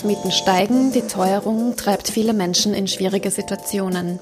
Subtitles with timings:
[0.00, 4.18] Wohnungsmieten steigen, die Teuerung treibt viele Menschen in schwierige Situationen.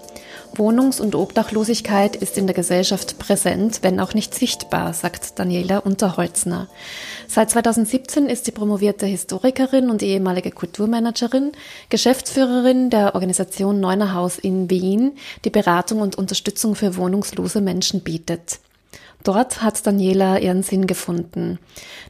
[0.56, 6.66] Wohnungs- und Obdachlosigkeit ist in der Gesellschaft präsent, wenn auch nicht sichtbar, sagt Daniela Unterholzner.
[7.28, 11.52] Seit 2017 ist sie promovierte Historikerin und ehemalige Kulturmanagerin,
[11.90, 15.12] Geschäftsführerin der Organisation Neunerhaus in Wien,
[15.44, 18.58] die Beratung und Unterstützung für wohnungslose Menschen bietet.
[19.24, 21.58] Dort hat Daniela ihren Sinn gefunden.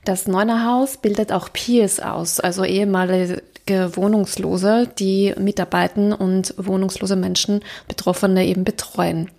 [0.05, 8.47] Das Neunerhaus bildet auch Peers aus, also ehemalige Wohnungslose, die mitarbeiten und wohnungslose Menschen, Betroffene
[8.47, 9.31] eben betreuen.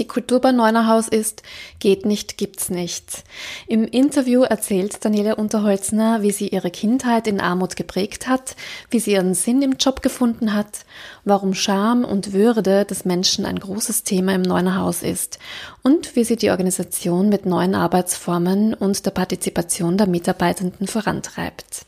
[0.00, 1.42] Die Kultur bei Neunerhaus ist,
[1.78, 3.22] geht nicht, gibt's nicht.
[3.66, 8.56] Im Interview erzählt Daniela Unterholzner, wie sie ihre Kindheit in Armut geprägt hat,
[8.88, 10.86] wie sie ihren Sinn im Job gefunden hat,
[11.26, 15.38] warum Scham und Würde des Menschen ein großes Thema im Neunerhaus ist
[15.82, 21.84] und wie sie die Organisation mit neuen Arbeitsformen und der Partizipation der Mitarbeitenden vorantreibt.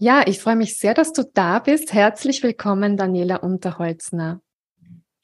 [0.00, 1.92] Ja, ich freue mich sehr, dass du da bist.
[1.92, 4.40] Herzlich willkommen, Daniela Unterholzner.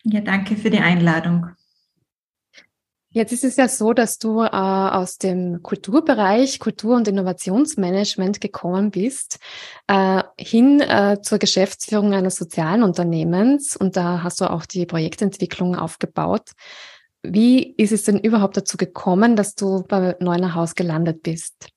[0.03, 1.47] Ja, danke für die Einladung.
[3.09, 8.91] Jetzt ist es ja so, dass du äh, aus dem Kulturbereich, Kultur- und Innovationsmanagement gekommen
[8.91, 9.39] bist,
[9.87, 15.77] äh, hin äh, zur Geschäftsführung eines sozialen Unternehmens und da hast du auch die Projektentwicklung
[15.77, 16.51] aufgebaut.
[17.23, 21.69] Wie ist es denn überhaupt dazu gekommen, dass du bei Neuner Haus gelandet bist?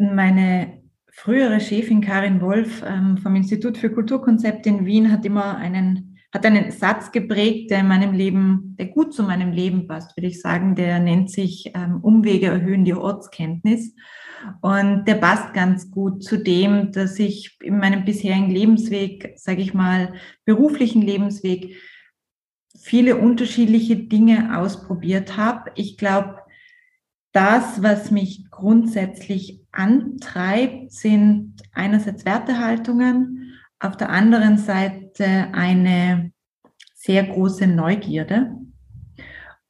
[0.00, 0.80] Meine
[1.12, 6.46] frühere Chefin Karin Wolf ähm, vom Institut für Kulturkonzepte in Wien hat immer einen, hat
[6.46, 10.40] einen Satz geprägt, der in meinem Leben, der gut zu meinem Leben passt, würde ich
[10.40, 10.74] sagen.
[10.74, 13.94] Der nennt sich ähm, Umwege erhöhen die Ortskenntnis.
[14.62, 19.74] Und der passt ganz gut zu dem, dass ich in meinem bisherigen Lebensweg, sage ich
[19.74, 20.14] mal,
[20.46, 21.76] beruflichen Lebensweg,
[22.74, 25.72] viele unterschiedliche Dinge ausprobiert habe.
[25.74, 26.38] Ich glaube,
[27.32, 36.32] das, was mich grundsätzlich antreibt, sind einerseits Wertehaltungen, auf der anderen Seite eine
[36.94, 38.54] sehr große Neugierde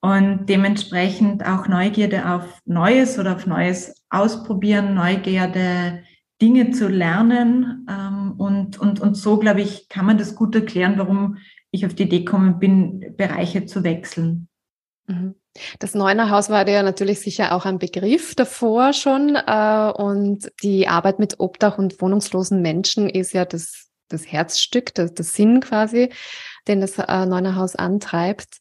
[0.00, 6.02] und dementsprechend auch Neugierde auf Neues oder auf Neues ausprobieren, Neugierde,
[6.40, 7.86] Dinge zu lernen.
[7.88, 11.36] Ähm, und, und, und so, glaube ich, kann man das gut erklären, warum
[11.70, 14.48] ich auf die Idee gekommen bin, Bereiche zu wechseln.
[15.06, 15.34] Mhm.
[15.78, 19.36] Das Neuner Haus war ja natürlich sicher auch ein Begriff davor schon.
[19.36, 25.12] Äh, und die Arbeit mit Obdach und wohnungslosen Menschen ist ja das, das Herzstück, das,
[25.14, 26.10] das Sinn quasi,
[26.68, 28.58] den das äh, Neuner Haus antreibt.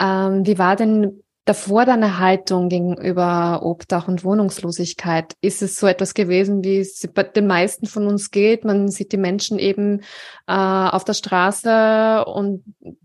[0.00, 5.34] Ähm, wie war denn davor deine Haltung gegenüber Obdach und Wohnungslosigkeit?
[5.40, 8.66] Ist es so etwas gewesen, wie es bei den meisten von uns geht?
[8.66, 10.00] Man sieht die Menschen eben
[10.46, 12.64] äh, auf der Straße und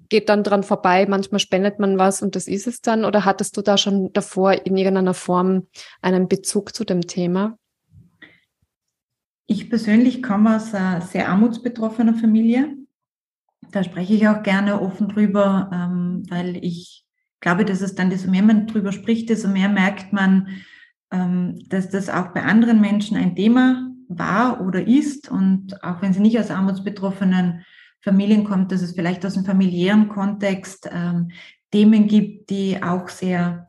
[0.10, 1.06] geht dann dran vorbei.
[1.08, 3.06] Manchmal spendet man was und das ist es dann.
[3.06, 5.68] Oder hattest du da schon davor in irgendeiner Form
[6.02, 7.58] einen Bezug zu dem Thema?
[9.48, 12.76] Ich persönlich komme aus einer sehr armutsbetroffener Familie.
[13.72, 17.03] Da spreche ich auch gerne offen drüber, ähm, weil ich
[17.44, 20.48] glaube, dass es dann, desto mehr man drüber spricht, desto mehr merkt man,
[21.12, 25.30] ähm, dass das auch bei anderen Menschen ein Thema war oder ist.
[25.30, 27.64] Und auch wenn sie nicht aus armutsbetroffenen
[28.02, 31.32] Familien kommt, dass es vielleicht aus einem familiären Kontext ähm,
[31.72, 33.68] Themen gibt, die auch sehr,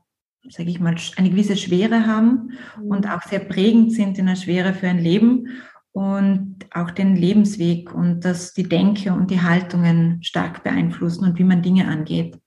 [0.49, 2.91] sage ich mal, eine gewisse Schwere haben mhm.
[2.91, 5.49] und auch sehr prägend sind in der Schwere für ein Leben
[5.91, 11.45] und auch den Lebensweg und dass die Denke und die Haltungen stark beeinflussen und wie
[11.45, 12.39] man Dinge angeht.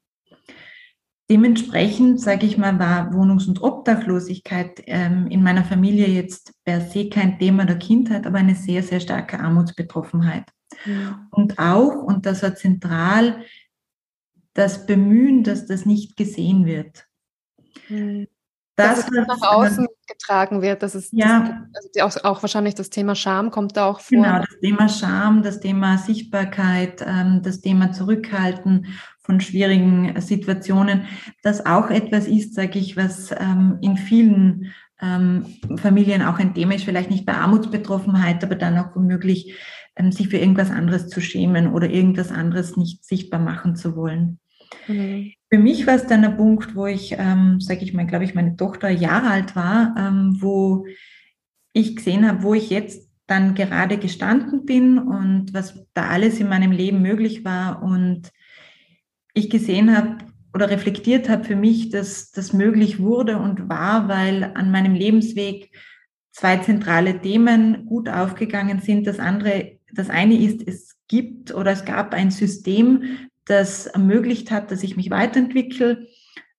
[1.30, 7.10] Dementsprechend, sage ich mal, war Wohnungs- und Obdachlosigkeit ähm, in meiner Familie jetzt per se
[7.10, 10.46] kein Thema der Kindheit, aber eine sehr, sehr starke Armutsbetroffenheit.
[10.86, 11.28] Mhm.
[11.32, 13.44] Und auch, und das war zentral,
[14.54, 17.06] das Bemühen, dass das nicht gesehen wird.
[17.90, 18.28] Mhm.
[18.78, 21.66] Das, dass es nach außen getragen wird, dass es ja.
[21.74, 24.18] Das, also auch, auch, wahrscheinlich das Thema Scham kommt da auch vor.
[24.18, 28.86] Genau, das Thema Scham, das Thema Sichtbarkeit, ähm, das Thema Zurückhalten
[29.28, 31.04] von schwierigen Situationen,
[31.44, 35.46] das auch etwas ist, sage ich, was ähm, in vielen ähm,
[35.76, 39.54] Familien auch ein Thema ist, vielleicht nicht bei Armutsbetroffenheit, aber dann auch womöglich
[39.98, 44.40] ähm, sich für irgendwas anderes zu schämen oder irgendwas anderes nicht sichtbar machen zu wollen.
[44.88, 45.34] Mhm.
[45.52, 48.34] Für mich war es dann ein Punkt, wo ich, ähm, sage ich mal, glaube ich,
[48.34, 50.86] meine Tochter Jahre alt war, ähm, wo
[51.74, 56.48] ich gesehen habe, wo ich jetzt dann gerade gestanden bin und was da alles in
[56.48, 58.32] meinem Leben möglich war und
[59.38, 60.18] ich gesehen habe
[60.54, 65.72] oder reflektiert habe für mich, dass das möglich wurde und war, weil an meinem Lebensweg
[66.32, 69.08] zwei zentrale Themen gut aufgegangen sind.
[69.08, 73.04] Das andere, das eine ist, es gibt oder es gab ein System,
[73.46, 76.08] das ermöglicht hat, dass ich mich weiterentwickle.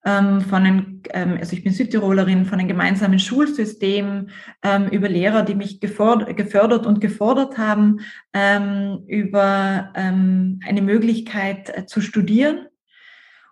[0.04, 4.28] Ähm, von den, ähm, also ich bin Südtirolerin, von einem gemeinsamen Schulsystem,
[4.62, 8.00] ähm, über Lehrer, die mich gefördert und gefordert haben,
[9.06, 12.67] über eine Möglichkeit äh, zu studieren.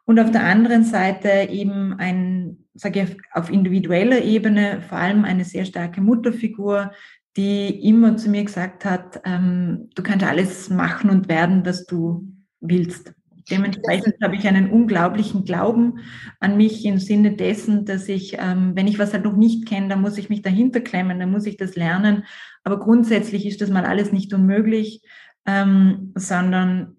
[0.06, 5.44] Und auf der anderen Seite eben ein, sage ich, auf individueller Ebene vor allem eine
[5.44, 6.92] sehr starke Mutterfigur,
[7.36, 12.32] die immer zu mir gesagt hat, ähm, du kannst alles machen und werden, was du
[12.60, 13.12] willst.
[13.50, 16.00] Dementsprechend habe ich einen unglaublichen Glauben
[16.40, 19.88] an mich im Sinne dessen, dass ich, ähm, wenn ich was halt noch nicht kenne,
[19.88, 22.24] dann muss ich mich dahinter klemmen, dann muss ich das lernen.
[22.64, 25.02] Aber grundsätzlich ist das mal alles nicht unmöglich,
[25.46, 26.96] ähm, sondern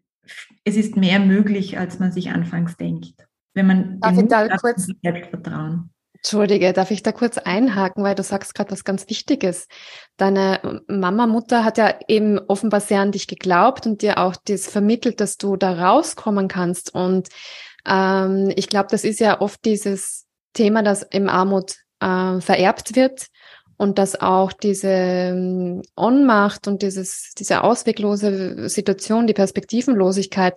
[0.67, 3.25] es ist mehr möglich, als man sich anfangs denkt.
[3.53, 5.89] Wenn man Darf Mut hat, kurz Selbstvertrauen.
[6.13, 9.67] Entschuldige, darf ich da kurz einhaken, weil du sagst gerade was ganz Wichtiges.
[10.17, 14.67] Deine Mama, Mutter hat ja eben offenbar sehr an dich geglaubt und dir auch das
[14.67, 16.93] vermittelt, dass du da rauskommen kannst.
[16.93, 17.29] Und
[17.87, 23.27] ähm, ich glaube, das ist ja oft dieses Thema, dass im Armut äh, vererbt wird
[23.77, 30.55] und dass auch diese ähm, Ohnmacht und dieses, diese ausweglose Situation, die Perspektivenlosigkeit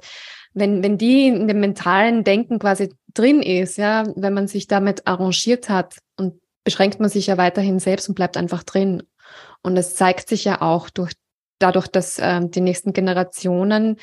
[0.53, 5.07] wenn, wenn die in dem mentalen Denken quasi drin ist, ja, wenn man sich damit
[5.07, 9.03] arrangiert hat und beschränkt man sich ja weiterhin selbst und bleibt einfach drin.
[9.63, 11.13] Und es zeigt sich ja auch durch,
[11.59, 13.97] dadurch, dass äh, die nächsten Generationen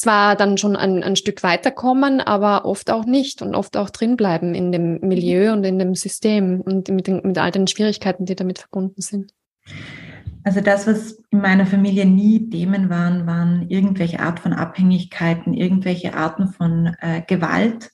[0.00, 4.16] zwar dann schon ein, ein Stück weiterkommen, aber oft auch nicht und oft auch drin
[4.16, 8.24] bleiben in dem Milieu und in dem System und mit, den, mit all den Schwierigkeiten,
[8.24, 9.32] die damit verbunden sind.
[10.42, 16.14] Also das, was in meiner Familie nie Themen waren, waren irgendwelche Art von Abhängigkeiten, irgendwelche
[16.14, 17.90] Arten von äh, Gewalt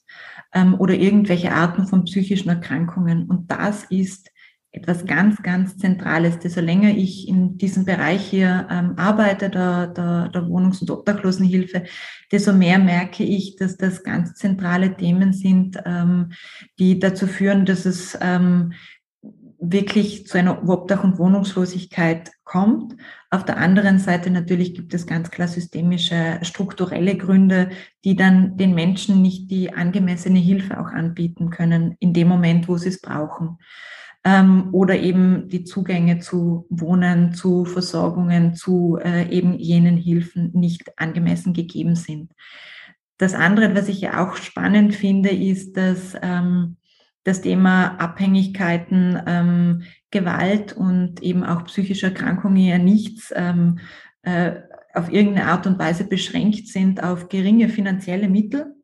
[0.55, 3.26] ähm, oder irgendwelche Arten von psychischen Erkrankungen.
[3.26, 4.31] Und das ist
[4.76, 6.38] etwas ganz, ganz Zentrales.
[6.38, 11.84] Desto länger ich in diesem Bereich hier ähm, arbeite, der, der, der Wohnungs- und Obdachlosenhilfe,
[12.31, 16.32] desto mehr merke ich, dass das ganz zentrale Themen sind, ähm,
[16.78, 18.75] die dazu führen, dass es ähm,
[19.58, 22.94] wirklich zu einer Obdach- und Wohnungslosigkeit kommt.
[23.31, 27.70] Auf der anderen Seite natürlich gibt es ganz klar systemische, strukturelle Gründe,
[28.05, 32.76] die dann den Menschen nicht die angemessene Hilfe auch anbieten können in dem Moment, wo
[32.76, 33.58] sie es brauchen.
[34.28, 40.99] Ähm, oder eben die Zugänge zu Wohnen, zu Versorgungen, zu äh, eben jenen Hilfen nicht
[40.99, 42.32] angemessen gegeben sind.
[43.19, 46.76] Das andere, was ich ja auch spannend finde, ist, dass ähm,
[47.23, 53.78] das Thema Abhängigkeiten, ähm, Gewalt und eben auch psychische Erkrankungen ja nichts ähm,
[54.23, 54.56] äh,
[54.93, 58.75] auf irgendeine Art und Weise beschränkt sind auf geringe finanzielle Mittel,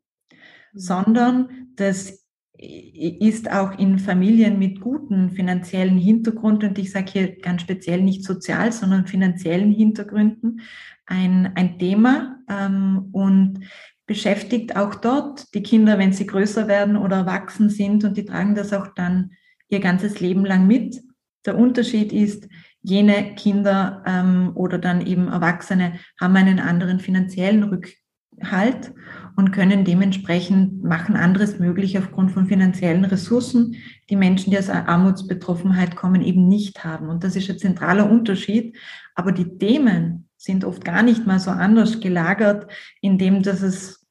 [0.73, 2.22] sondern das
[2.63, 8.23] ist auch in Familien mit guten finanziellen Hintergrund und ich sage hier ganz speziell nicht
[8.23, 10.61] sozial, sondern finanziellen Hintergründen
[11.05, 12.37] ein, ein Thema.
[12.49, 13.59] Ähm, und
[14.05, 18.55] beschäftigt auch dort die Kinder, wenn sie größer werden oder erwachsen sind und die tragen
[18.55, 19.31] das auch dann
[19.69, 21.01] ihr ganzes Leben lang mit.
[21.45, 22.47] Der Unterschied ist,
[22.81, 28.93] jene Kinder ähm, oder dann eben Erwachsene haben einen anderen finanziellen Rückhalt
[29.35, 33.75] und können dementsprechend machen anderes möglich aufgrund von finanziellen Ressourcen,
[34.09, 37.09] die Menschen, die aus Armutsbetroffenheit kommen, eben nicht haben.
[37.09, 38.77] Und das ist ein zentraler Unterschied.
[39.15, 44.05] Aber die Themen, sind oft gar nicht mal so anders gelagert, indem dass es,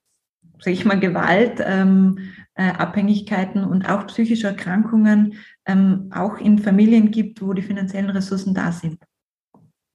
[0.61, 2.19] sag ich mal, Gewalt, ähm,
[2.55, 5.35] äh, Abhängigkeiten und auch psychische Erkrankungen
[5.67, 8.99] ähm, auch in Familien gibt, wo die finanziellen Ressourcen da sind.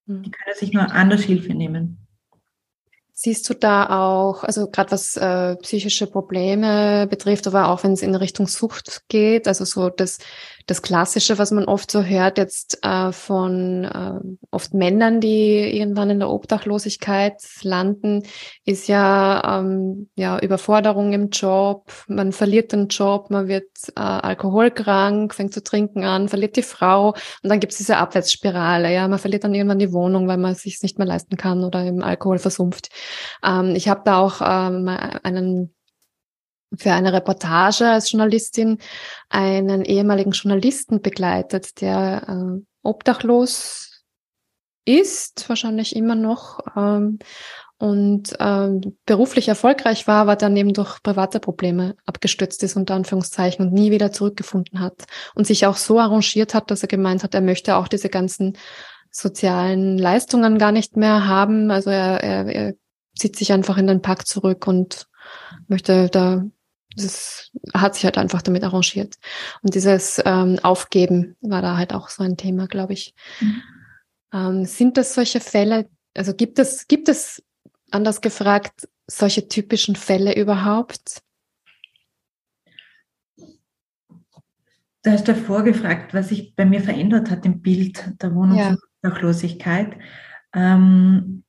[0.08, 0.22] Hm.
[0.22, 2.07] Die können sich nur anders Hilfe nehmen.
[3.20, 8.04] Siehst du da auch, also gerade was äh, psychische Probleme betrifft, aber auch wenn es
[8.04, 10.20] in Richtung Sucht geht, also so das
[10.68, 14.20] das Klassische, was man oft so hört, jetzt äh, von äh,
[14.52, 18.24] oft Männern, die irgendwann in der Obdachlosigkeit landen,
[18.66, 25.34] ist ja, ähm, ja Überforderung im Job, man verliert den Job, man wird äh, alkoholkrank,
[25.34, 27.12] fängt zu trinken an, verliert die Frau.
[27.12, 30.52] Und dann gibt es diese Abwärtsspirale, ja, man verliert dann irgendwann die Wohnung, weil man
[30.52, 32.90] es sich nicht mehr leisten kann oder im Alkohol versumpft.
[33.42, 34.90] Ähm, ich habe da auch ähm,
[35.24, 35.74] einen
[36.76, 38.80] für eine Reportage als Journalistin
[39.30, 44.04] einen ehemaligen Journalisten begleitet, der äh, obdachlos
[44.86, 47.20] ist, wahrscheinlich immer noch, ähm,
[47.80, 53.68] und ähm, beruflich erfolgreich war, aber dann eben durch private Probleme abgestürzt ist, unter Anführungszeichen,
[53.68, 55.06] und nie wieder zurückgefunden hat.
[55.36, 58.58] Und sich auch so arrangiert hat, dass er gemeint hat, er möchte auch diese ganzen
[59.12, 61.70] sozialen Leistungen gar nicht mehr haben.
[61.70, 62.74] Also er, er, er
[63.16, 65.08] zieht sich einfach in den Park zurück und
[65.68, 66.44] möchte da
[66.98, 69.16] das hat sich halt einfach damit arrangiert.
[69.62, 73.14] Und dieses ähm, Aufgeben war da halt auch so ein Thema, glaube ich.
[73.40, 73.62] Mhm.
[74.34, 77.44] Ähm, sind das solche Fälle, also gibt es, gibt es,
[77.92, 81.22] anders gefragt, solche typischen Fälle überhaupt?
[85.04, 89.96] Du hast davor gefragt, was sich bei mir verändert hat im Bild der Wohnungslosigkeit.
[90.54, 90.76] Ja.
[90.76, 91.46] Ähm,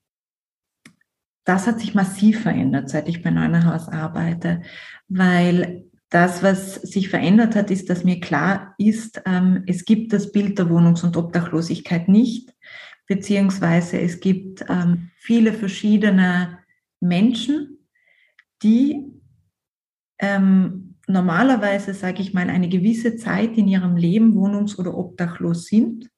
[1.49, 4.61] das hat sich massiv verändert, seit ich bei Neunerhaus arbeite,
[5.09, 10.33] weil das, was sich verändert hat, ist, dass mir klar ist, ähm, es gibt das
[10.33, 12.55] Bild der Wohnungs- und Obdachlosigkeit nicht,
[13.07, 16.59] beziehungsweise es gibt ähm, viele verschiedene
[17.01, 17.79] Menschen,
[18.63, 19.05] die
[20.19, 26.11] ähm, normalerweise, sage ich mal, eine gewisse Zeit in ihrem Leben wohnungs- oder obdachlos sind.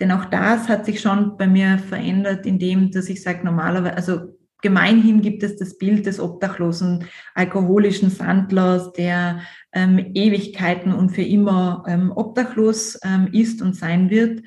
[0.00, 4.33] Denn auch das hat sich schon bei mir verändert, indem, dass ich sage, normalerweise, also
[4.64, 7.04] Gemeinhin gibt es das Bild des obdachlosen
[7.34, 9.40] alkoholischen Sandlers, der
[9.74, 14.40] ähm, Ewigkeiten und für immer ähm, obdachlos ähm, ist und sein wird.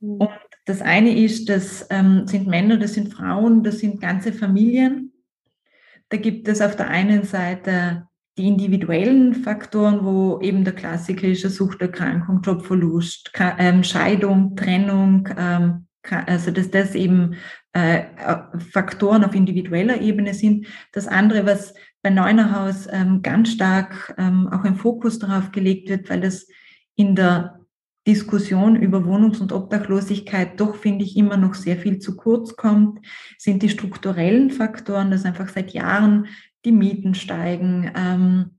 [0.00, 0.16] Mhm.
[0.20, 0.30] Und
[0.66, 5.14] das eine ist, das ähm, sind Männer, das sind Frauen, das sind ganze Familien.
[6.10, 8.06] Da gibt es auf der einen Seite
[8.36, 15.86] die individuellen Faktoren, wo eben der Klassiker ist, Suchterkrankung, Jobverlust, ähm, Scheidung, Trennung, ähm,
[16.26, 17.36] also dass das eben
[17.72, 18.02] äh,
[18.72, 20.66] Faktoren auf individueller Ebene sind.
[20.92, 26.10] Das andere, was bei Neunerhaus ähm, ganz stark ähm, auch ein Fokus darauf gelegt wird,
[26.10, 26.48] weil das
[26.96, 27.60] in der
[28.06, 33.06] Diskussion über Wohnungs- und Obdachlosigkeit doch, finde ich, immer noch sehr viel zu kurz kommt,
[33.38, 36.26] sind die strukturellen Faktoren, dass einfach seit Jahren
[36.64, 38.50] die Mieten steigen, ähm,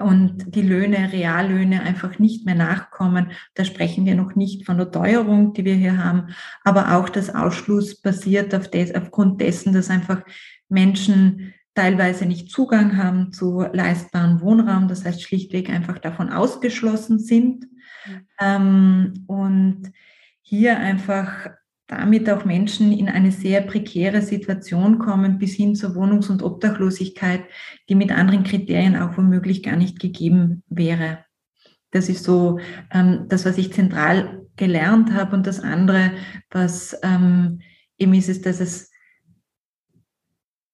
[0.00, 3.30] und die Löhne, Reallöhne einfach nicht mehr nachkommen.
[3.54, 7.34] Da sprechen wir noch nicht von der Teuerung, die wir hier haben, aber auch das
[7.34, 10.22] Ausschluss basiert auf des, aufgrund dessen, dass einfach
[10.68, 17.68] Menschen teilweise nicht Zugang haben zu leistbaren Wohnraum, das heißt schlichtweg einfach davon ausgeschlossen sind.
[18.04, 18.26] Mhm.
[18.40, 19.92] Ähm, und
[20.42, 21.50] hier einfach
[21.88, 27.42] damit auch Menschen in eine sehr prekäre Situation kommen, bis hin zur Wohnungs- und Obdachlosigkeit,
[27.88, 31.24] die mit anderen Kriterien auch womöglich gar nicht gegeben wäre.
[31.90, 32.60] Das ist so
[32.92, 35.34] ähm, das, was ich zentral gelernt habe.
[35.34, 36.12] Und das andere,
[36.50, 37.60] was ähm,
[37.96, 38.90] eben ist, ist, dass es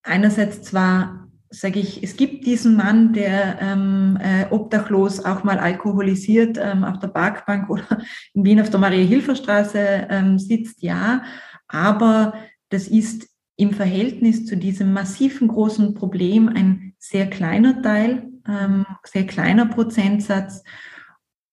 [0.03, 1.24] einerseits zwar
[1.55, 6.99] sage ich, es gibt diesen Mann, der ähm, äh, obdachlos auch mal alkoholisiert ähm, auf
[6.99, 7.99] der Parkbank oder
[8.35, 11.23] in Wien auf der Maria-Hilfer-Straße ähm, sitzt, ja,
[11.69, 12.35] aber
[12.71, 19.27] das ist im Verhältnis zu diesem massiven großen Problem ein sehr kleiner Teil, ähm, sehr
[19.27, 20.63] kleiner Prozentsatz.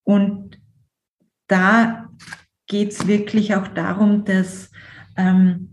[0.04, 0.60] Und
[1.48, 2.10] da
[2.68, 4.72] geht es wirklich auch darum, dass
[5.16, 5.71] ähm,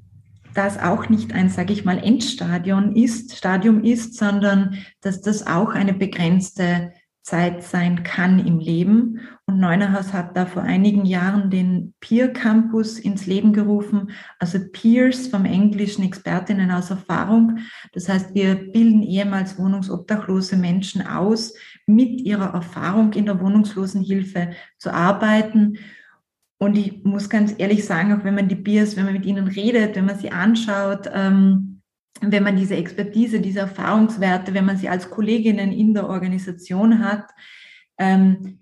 [0.59, 5.71] das auch nicht ein, sage ich mal, Endstadion ist, Stadium ist, sondern dass das auch
[5.71, 9.21] eine begrenzte Zeit sein kann im Leben.
[9.47, 14.11] Und Neunerhaus hat da vor einigen Jahren den Peer Campus ins Leben gerufen,
[14.41, 17.59] also Peers vom Englischen Expertinnen aus Erfahrung.
[17.93, 21.55] Das heißt, wir bilden ehemals wohnungsobdachlose Menschen aus,
[21.87, 25.79] mit ihrer Erfahrung in der Wohnungslosenhilfe zu arbeiten
[26.59, 29.47] und ich muss ganz ehrlich sagen, auch wenn man die Biers, wenn man mit ihnen
[29.47, 31.83] redet, wenn man sie anschaut, ähm,
[32.21, 37.31] wenn man diese Expertise, diese Erfahrungswerte, wenn man sie als Kolleginnen in der Organisation hat,
[37.97, 38.59] ähm,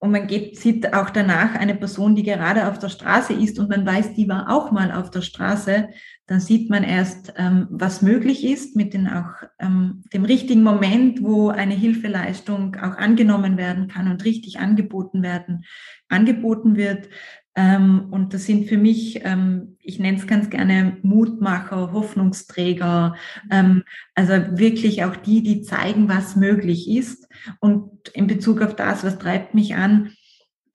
[0.00, 3.68] und man geht, sieht auch danach eine Person, die gerade auf der Straße ist und
[3.68, 5.88] man weiß, die war auch mal auf der Straße,
[6.28, 11.22] dann sieht man erst, ähm, was möglich ist mit den auch ähm, dem richtigen Moment,
[11.22, 15.64] wo eine Hilfeleistung auch angenommen werden kann und richtig angeboten werden,
[16.10, 17.08] angeboten wird.
[17.56, 23.16] Ähm, und das sind für mich, ähm, ich nenne es ganz gerne Mutmacher, Hoffnungsträger,
[23.50, 27.26] ähm, also wirklich auch die, die zeigen, was möglich ist.
[27.58, 30.12] Und in Bezug auf das, was treibt mich an,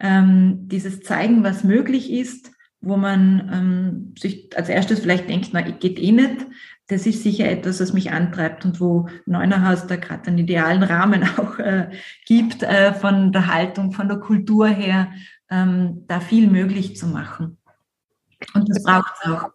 [0.05, 2.52] dieses Zeigen, was möglich ist,
[2.83, 6.45] wo man sich als erstes vielleicht denkt, na, geht eh nicht.
[6.87, 11.23] Das ist sicher etwas, was mich antreibt und wo Neunerhaus da gerade einen idealen Rahmen
[11.37, 11.89] auch äh,
[12.25, 15.11] gibt, äh, von der Haltung, von der Kultur her,
[15.49, 17.57] ähm, da viel möglich zu machen.
[18.53, 19.49] Und das, das braucht es auch.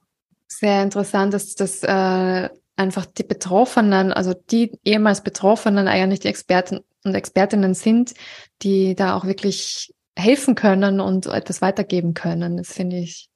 [0.47, 6.81] Sehr interessant, dass das äh, einfach die Betroffenen, also die ehemals Betroffenen eigentlich die Experten
[7.05, 8.15] und Expertinnen sind,
[8.63, 12.57] die da auch wirklich helfen können und etwas weitergeben können.
[12.57, 13.31] Das finde ich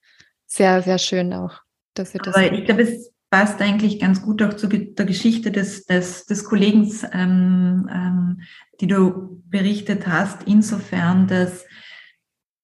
[0.46, 1.60] sehr, sehr schön auch,
[1.94, 2.34] dass Sie das.
[2.34, 6.44] Aber ich glaube, es passt eigentlich ganz gut auch zu der Geschichte des, des, des
[6.44, 8.40] Kollegen, ähm, ähm,
[8.80, 11.64] die du berichtet hast, insofern, dass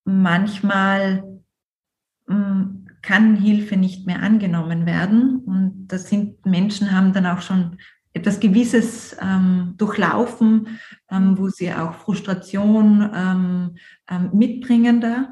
[0.05, 1.23] manchmal
[2.27, 5.39] hm, kann Hilfe nicht mehr angenommen werden.
[5.47, 7.79] Und das sind Menschen haben dann auch schon
[8.19, 10.79] etwas Gewisses ähm, durchlaufen,
[11.11, 13.77] ähm, wo sie auch Frustration ähm,
[14.11, 15.31] ähm, mitbringen da.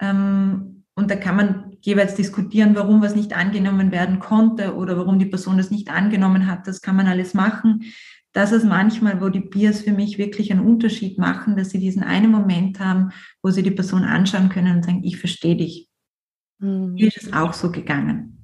[0.00, 5.18] Ähm, und da kann man jeweils diskutieren, warum was nicht angenommen werden konnte oder warum
[5.18, 6.66] die Person das nicht angenommen hat.
[6.66, 7.84] Das kann man alles machen.
[8.32, 12.02] Das ist manchmal, wo die Peers für mich wirklich einen Unterschied machen, dass sie diesen
[12.02, 13.10] einen Moment haben,
[13.42, 15.88] wo sie die Person anschauen können und sagen, ich verstehe dich.
[16.58, 16.94] Mhm.
[16.94, 18.43] Mir ist es auch so gegangen.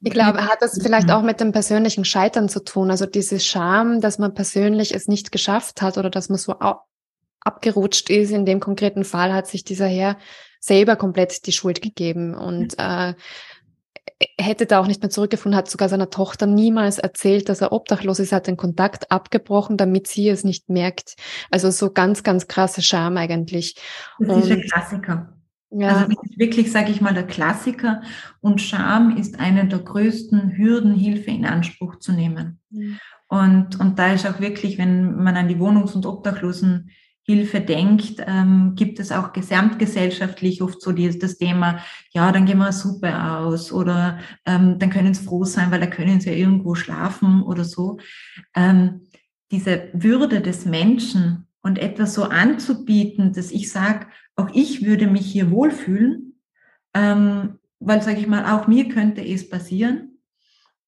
[0.00, 2.90] Ich glaube, hat das vielleicht auch mit dem persönlichen Scheitern zu tun?
[2.90, 6.56] Also diese Scham, dass man persönlich es nicht geschafft hat oder dass man so
[7.40, 8.30] abgerutscht ist.
[8.30, 10.16] In dem konkreten Fall hat sich dieser Herr
[10.60, 13.14] selber komplett die Schuld gegeben und äh,
[14.38, 18.18] hätte da auch nicht mehr zurückgefunden, hat sogar seiner Tochter niemals erzählt, dass er obdachlos
[18.18, 21.16] ist, hat den Kontakt abgebrochen, damit sie es nicht merkt.
[21.50, 23.76] Also so ganz, ganz krasse Scham eigentlich.
[24.18, 25.31] Das und, ist ein Klassiker.
[25.74, 25.88] Ja.
[25.88, 28.02] Also das ist wirklich, sage ich mal, der Klassiker.
[28.40, 32.60] Und Scham ist eine der größten Hürden, Hilfe in Anspruch zu nehmen.
[32.70, 32.98] Mhm.
[33.28, 38.74] Und, und da ist auch wirklich, wenn man an die Wohnungs- und Obdachlosenhilfe denkt, ähm,
[38.74, 41.78] gibt es auch gesamtgesellschaftlich oft so die, das Thema,
[42.12, 45.86] ja, dann gehen wir super aus oder ähm, dann können sie froh sein, weil da
[45.86, 47.98] können sie ja irgendwo schlafen oder so.
[48.54, 49.06] Ähm,
[49.50, 55.26] diese Würde des Menschen und etwas so anzubieten, dass ich sage, auch ich würde mich
[55.26, 56.34] hier wohlfühlen,
[56.94, 60.18] ähm, weil, sage ich mal, auch mir könnte es passieren.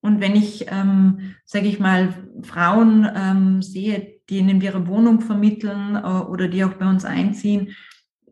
[0.00, 5.96] Und wenn ich, ähm, sage ich mal, Frauen ähm, sehe, die in ihre Wohnung vermitteln
[5.96, 7.74] äh, oder die auch bei uns einziehen,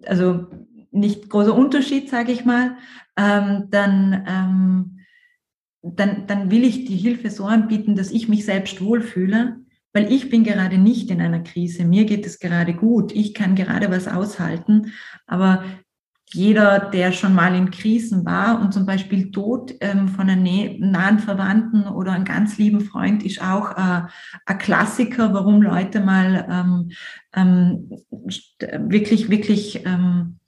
[0.06, 0.48] also
[0.90, 2.76] nicht großer Unterschied, sage ich mal,
[3.16, 4.98] ähm, dann, ähm,
[5.82, 9.61] dann, dann will ich die Hilfe so anbieten, dass ich mich selbst wohlfühle
[9.92, 13.54] weil ich bin gerade nicht in einer Krise, mir geht es gerade gut, ich kann
[13.54, 14.92] gerade was aushalten,
[15.26, 15.64] aber
[16.34, 21.18] jeder, der schon mal in Krisen war und zum Beispiel Tod ähm, von einem nahen
[21.18, 24.02] Verwandten oder einem ganz lieben Freund ist auch äh,
[24.46, 26.90] ein Klassiker, warum Leute mal ähm,
[27.34, 27.90] ähm,
[28.88, 30.38] wirklich, wirklich ähm,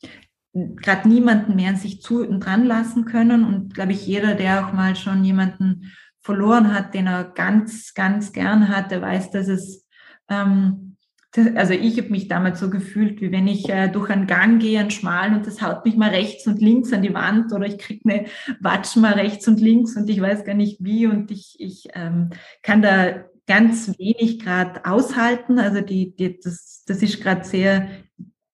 [0.54, 3.44] gerade niemanden mehr an sich zu und dran lassen können.
[3.44, 5.92] Und glaube ich, jeder, der auch mal schon jemanden
[6.24, 9.86] verloren hat, den er ganz, ganz gern hat, der weiß, dass es,
[10.28, 10.96] ähm,
[11.32, 14.60] das, also ich habe mich damals so gefühlt, wie wenn ich äh, durch einen Gang
[14.60, 17.66] gehe, einen schmalen und das haut mich mal rechts und links an die Wand oder
[17.66, 18.26] ich kriege eine
[18.60, 22.30] Watsch mal rechts und links und ich weiß gar nicht wie und ich, ich ähm,
[22.62, 25.58] kann da ganz wenig gerade aushalten.
[25.58, 27.90] Also die, die, das, das ist gerade sehr,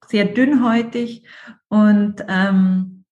[0.09, 1.25] sehr dünnhäutig
[1.69, 3.05] und, ähm,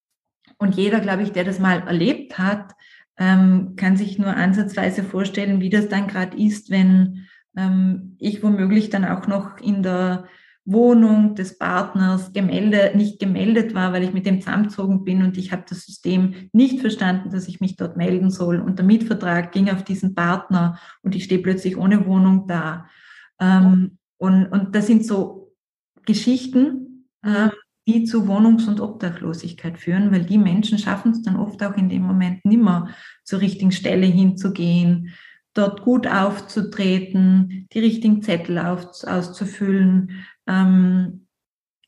[0.58, 2.72] und jeder, glaube ich, der das mal erlebt hat,
[3.18, 7.26] ähm, kann sich nur ansatzweise vorstellen, wie das dann gerade ist, wenn
[7.56, 10.24] ähm, ich womöglich dann auch noch in der
[10.64, 15.50] Wohnung des Partners gemeldet, nicht gemeldet war, weil ich mit dem zusammengezogen bin und ich
[15.50, 18.60] habe das System nicht verstanden, dass ich mich dort melden soll.
[18.60, 22.86] Und der Mietvertrag ging auf diesen Partner und ich stehe plötzlich ohne Wohnung da.
[23.40, 25.54] Ähm, und, und das sind so
[26.04, 27.50] Geschichten, ähm,
[27.88, 31.88] die zu Wohnungs- und Obdachlosigkeit führen, weil die Menschen schaffen es dann oft auch in
[31.88, 32.90] dem Moment nimmer
[33.24, 35.14] zur richtigen Stelle hinzugehen,
[35.54, 41.26] dort gut aufzutreten, die richtigen Zettel auf, auszufüllen, ähm,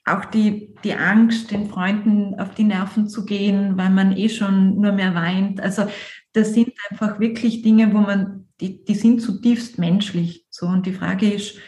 [0.06, 4.80] auch die, die Angst, den Freunden auf die Nerven zu gehen, weil man eh schon
[4.80, 5.60] nur mehr weint.
[5.60, 5.86] Also
[6.32, 10.46] das sind einfach wirklich Dinge, wo man, die, die sind zutiefst menschlich.
[10.48, 11.58] So und die Frage ist,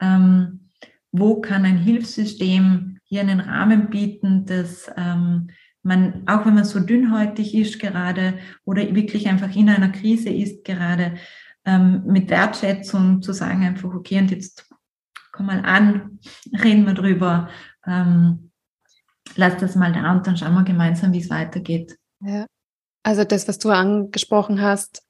[0.00, 0.70] ähm,
[1.12, 5.50] wo kann ein Hilfssystem hier einen Rahmen bieten, dass ähm,
[5.82, 10.64] man, auch wenn man so dünnhäutig ist gerade oder wirklich einfach in einer Krise ist
[10.64, 11.16] gerade,
[11.66, 14.66] ähm, mit Wertschätzung zu sagen einfach, okay, und jetzt
[15.30, 16.20] komm mal an,
[16.64, 17.50] reden wir drüber,
[17.86, 18.50] ähm,
[19.36, 21.98] lass das mal da und dann schauen wir gemeinsam, wie es weitergeht.
[22.20, 22.46] Ja.
[23.02, 25.02] Also das, was du angesprochen hast,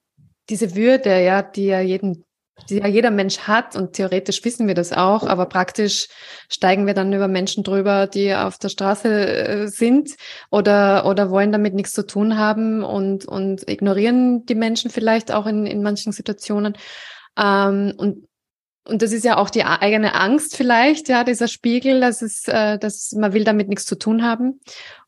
[0.49, 2.25] diese Würde, ja, die ja jeden
[2.69, 6.07] die ja jeder Mensch hat und theoretisch wissen wir das auch, aber praktisch
[6.49, 10.15] steigen wir dann über Menschen drüber, die auf der Straße äh, sind
[10.51, 15.45] oder, oder wollen damit nichts zu tun haben und, und ignorieren die Menschen vielleicht auch
[15.45, 16.77] in, in manchen Situationen.
[17.37, 18.27] Ähm, und,
[18.85, 22.77] und das ist ja auch die eigene Angst vielleicht, ja, dieser Spiegel, dass es, äh,
[22.77, 24.61] dass man will damit nichts zu tun haben.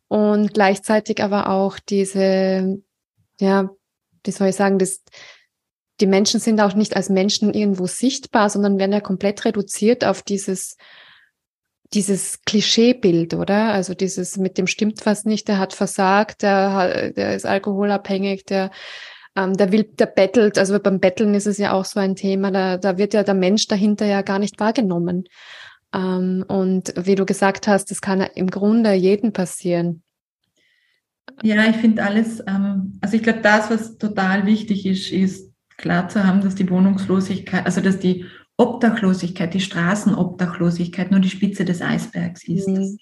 [0.07, 2.81] Und gleichzeitig aber auch diese,
[3.39, 3.69] ja,
[4.23, 5.01] wie soll ich sagen, das,
[6.01, 10.21] die Menschen sind auch nicht als Menschen irgendwo sichtbar, sondern werden ja komplett reduziert auf
[10.21, 10.77] dieses,
[11.93, 13.73] dieses Klischeebild, oder?
[13.73, 18.71] Also dieses mit dem stimmt was nicht, der hat versagt, der, der ist alkoholabhängig, der,
[19.35, 20.57] ähm, der will, der bettelt.
[20.57, 23.33] Also beim Betteln ist es ja auch so ein Thema, da, da wird ja der
[23.33, 25.25] Mensch dahinter ja gar nicht wahrgenommen.
[25.93, 30.01] Ähm, und wie du gesagt hast, das kann im Grunde jedem passieren.
[31.41, 36.09] Ja, ich finde alles, ähm, also ich glaube, das, was total wichtig ist, ist klar
[36.09, 38.25] zu haben, dass die Wohnungslosigkeit, also dass die
[38.57, 42.67] Obdachlosigkeit, die Straßenobdachlosigkeit nur die Spitze des Eisbergs ist.
[42.67, 42.97] Mhm.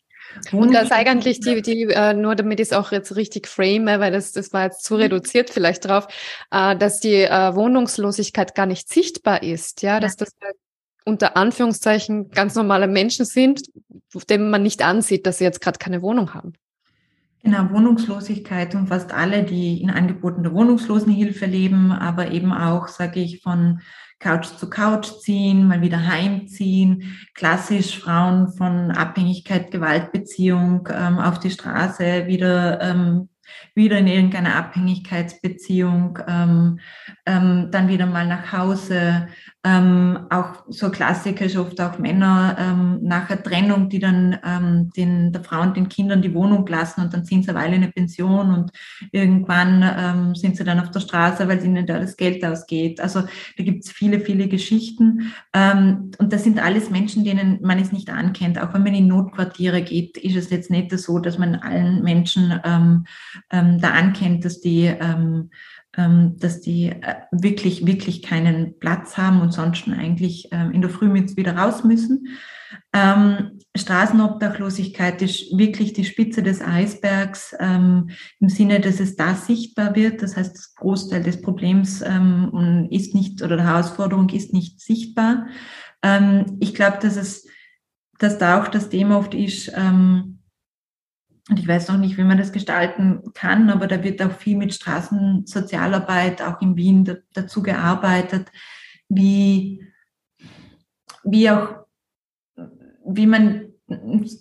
[0.52, 4.12] Und das eigentlich die, die äh, nur damit ich es auch jetzt richtig frame, weil
[4.12, 5.02] das, das war jetzt zu mhm.
[5.02, 6.08] reduziert vielleicht drauf,
[6.52, 10.00] äh, dass die äh, Wohnungslosigkeit gar nicht sichtbar ist, ja, ja.
[10.00, 10.32] dass das
[11.06, 13.62] unter Anführungszeichen ganz normale Menschen sind,
[14.30, 16.54] denen man nicht ansieht, dass sie jetzt gerade keine Wohnung haben.
[17.46, 23.20] Genau, Wohnungslosigkeit und fast alle, die in Angeboten der Wohnungslosenhilfe leben, aber eben auch, sage
[23.20, 23.82] ich, von
[24.20, 31.52] Couch zu Couch ziehen, mal wieder heimziehen, klassisch Frauen von Abhängigkeit, Gewaltbeziehung ähm, auf die
[31.52, 33.28] Straße wieder ähm,
[33.76, 36.80] wieder in irgendeiner Abhängigkeitsbeziehung, ähm,
[37.26, 39.28] ähm, dann wieder mal nach Hause.
[39.66, 45.32] Ähm, auch so klassisch oft auch Männer ähm, nach der Trennung, die dann ähm, den,
[45.32, 47.84] der Frau und den Kindern die Wohnung lassen und dann sind sie eine Weile in
[47.84, 48.72] eine Pension und
[49.14, 53.00] irgendwann ähm, sind sie dann auf der Straße, weil ihnen da das Geld ausgeht.
[53.00, 55.34] Also da gibt es viele, viele Geschichten.
[55.54, 58.62] Ähm, und das sind alles Menschen, denen man es nicht ankennt.
[58.62, 62.60] Auch wenn man in Notquartiere geht, ist es jetzt nicht so, dass man allen Menschen
[62.66, 63.06] ähm,
[63.50, 64.94] da ankennt, dass die,
[65.96, 71.08] dass die äh, wirklich, wirklich keinen Platz haben und sonst eigentlich ähm, in der Früh
[71.08, 72.28] mit wieder raus müssen.
[72.94, 79.96] Ähm, Straßenobdachlosigkeit ist wirklich die Spitze des Eisbergs ähm, im Sinne, dass es da sichtbar
[79.96, 80.22] wird.
[80.22, 85.48] Das heißt, das Großteil des Problems ähm, ist nicht oder der Herausforderung ist nicht sichtbar.
[86.04, 87.48] Ähm, ich glaube, dass es,
[88.20, 90.33] dass da auch das Thema oft ist, ähm,
[91.50, 94.58] und ich weiß noch nicht, wie man das gestalten kann, aber da wird auch viel
[94.58, 98.50] mit Straßensozialarbeit, auch in Wien dazu gearbeitet,
[99.10, 99.86] wie,
[101.24, 101.86] wie auch,
[103.06, 103.74] wie man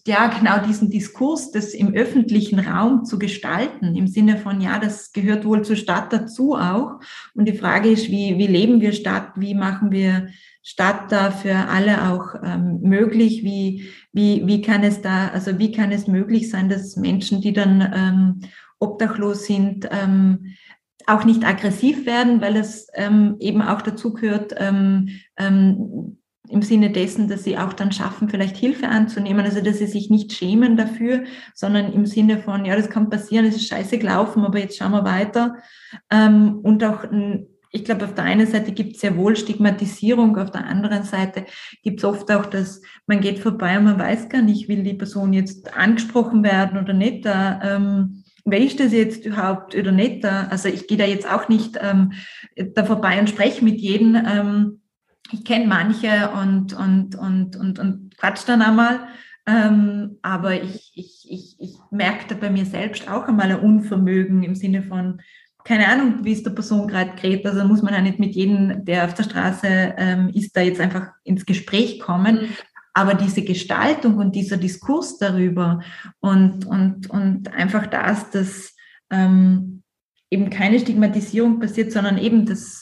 [0.06, 5.12] ja genau diesen Diskurs das im öffentlichen Raum zu gestalten, im Sinne von, ja, das
[5.12, 7.00] gehört wohl zur Stadt dazu auch.
[7.34, 10.28] Und die Frage ist, wie, wie leben wir Stadt, wie machen wir
[10.62, 13.42] Stadt da für alle auch ähm, möglich?
[13.42, 17.52] Wie, wie, wie kann es da, also wie kann es möglich sein, dass Menschen, die
[17.52, 18.40] dann ähm,
[18.78, 20.54] obdachlos sind, ähm,
[21.06, 26.90] auch nicht aggressiv werden, weil es ähm, eben auch dazu gehört, ähm, ähm, im Sinne
[26.90, 30.76] dessen, dass sie auch dann schaffen, vielleicht Hilfe anzunehmen, also dass sie sich nicht schämen
[30.76, 34.76] dafür, sondern im Sinne von, ja, das kann passieren, es ist scheiße gelaufen, aber jetzt
[34.76, 35.56] schauen wir weiter.
[36.10, 37.04] Ähm, und auch
[37.72, 41.46] ich glaube, auf der einen Seite gibt es sehr wohl Stigmatisierung, auf der anderen Seite
[41.82, 44.94] gibt es oft auch, dass man geht vorbei und man weiß gar nicht, will die
[44.94, 47.24] Person jetzt angesprochen werden oder nicht.
[47.24, 50.22] Da, ähm, wer ist das jetzt überhaupt oder nicht?
[50.22, 52.12] Da, also ich gehe da jetzt auch nicht ähm,
[52.56, 54.16] da vorbei und spreche mit jedem.
[54.16, 54.82] Ähm,
[55.32, 59.00] ich kenne manche und, und, und, und, und quatsch dann einmal.
[59.46, 64.54] Ähm, aber ich, ich, ich, ich merkte bei mir selbst auch einmal ein Unvermögen im
[64.54, 65.22] Sinne von,
[65.64, 67.46] keine Ahnung, wie es der Person gerade gerät.
[67.46, 70.80] Also muss man ja nicht mit jedem, der auf der Straße ähm, ist, da jetzt
[70.80, 72.42] einfach ins Gespräch kommen.
[72.42, 72.48] Mhm.
[72.94, 75.80] Aber diese Gestaltung und dieser Diskurs darüber
[76.20, 78.74] und, und, und einfach das, dass
[79.10, 79.82] ähm,
[80.30, 82.81] eben keine Stigmatisierung passiert, sondern eben das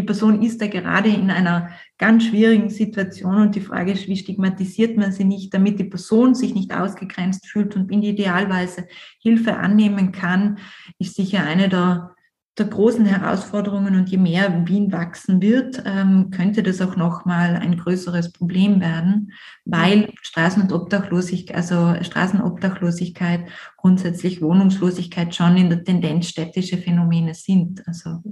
[0.00, 4.16] die Person ist da gerade in einer ganz schwierigen Situation und die Frage ist, wie
[4.16, 8.86] stigmatisiert man sie nicht, damit die Person sich nicht ausgegrenzt fühlt und in idealweise
[9.20, 10.56] Hilfe annehmen kann,
[10.98, 12.14] ist sicher eine der,
[12.56, 17.76] der großen Herausforderungen und je mehr Wien wachsen wird, ähm, könnte das auch nochmal ein
[17.76, 19.32] größeres Problem werden,
[19.66, 27.86] weil Straßen- und Obdachlosigkeit, also Straßenobdachlosigkeit, grundsätzlich Wohnungslosigkeit schon in der Tendenz städtische Phänomene sind.
[27.86, 28.22] Also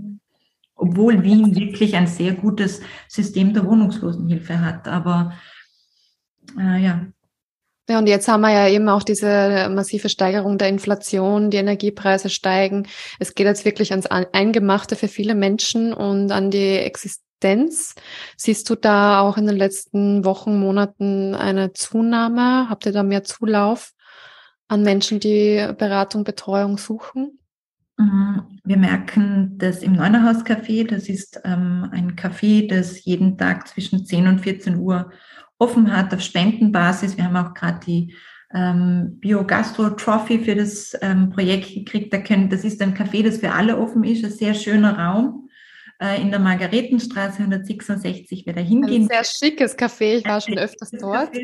[0.78, 4.88] obwohl Wien wirklich ein sehr gutes System der Wohnungslosenhilfe hat.
[4.88, 5.34] Aber
[6.58, 7.06] äh, ja.
[7.90, 12.28] Ja, und jetzt haben wir ja eben auch diese massive Steigerung der Inflation, die Energiepreise
[12.28, 12.86] steigen.
[13.18, 17.94] Es geht jetzt wirklich ans Eingemachte für viele Menschen und an die Existenz.
[18.36, 22.68] Siehst du da auch in den letzten Wochen, Monaten eine Zunahme?
[22.68, 23.92] Habt ihr da mehr Zulauf
[24.68, 27.38] an Menschen, die Beratung, Betreuung suchen?
[27.98, 28.44] Mhm.
[28.64, 30.86] Wir merken das im Neunerhaus Café.
[30.86, 35.10] Das ist ähm, ein Café, das jeden Tag zwischen 10 und 14 Uhr
[35.58, 37.16] offen hat auf Spendenbasis.
[37.16, 38.14] Wir haben auch gerade die
[38.54, 42.12] ähm, Bio-Gastro Trophy für das ähm, Projekt gekriegt.
[42.14, 44.24] Das ist ein Café, das für alle offen ist.
[44.24, 45.48] Ein sehr schöner Raum
[46.00, 48.44] äh, in der Margaretenstraße 166.
[48.46, 49.02] Wer da hingehen.
[49.02, 50.18] Ein sehr schickes Café.
[50.18, 51.36] Ich war schon öfters dort.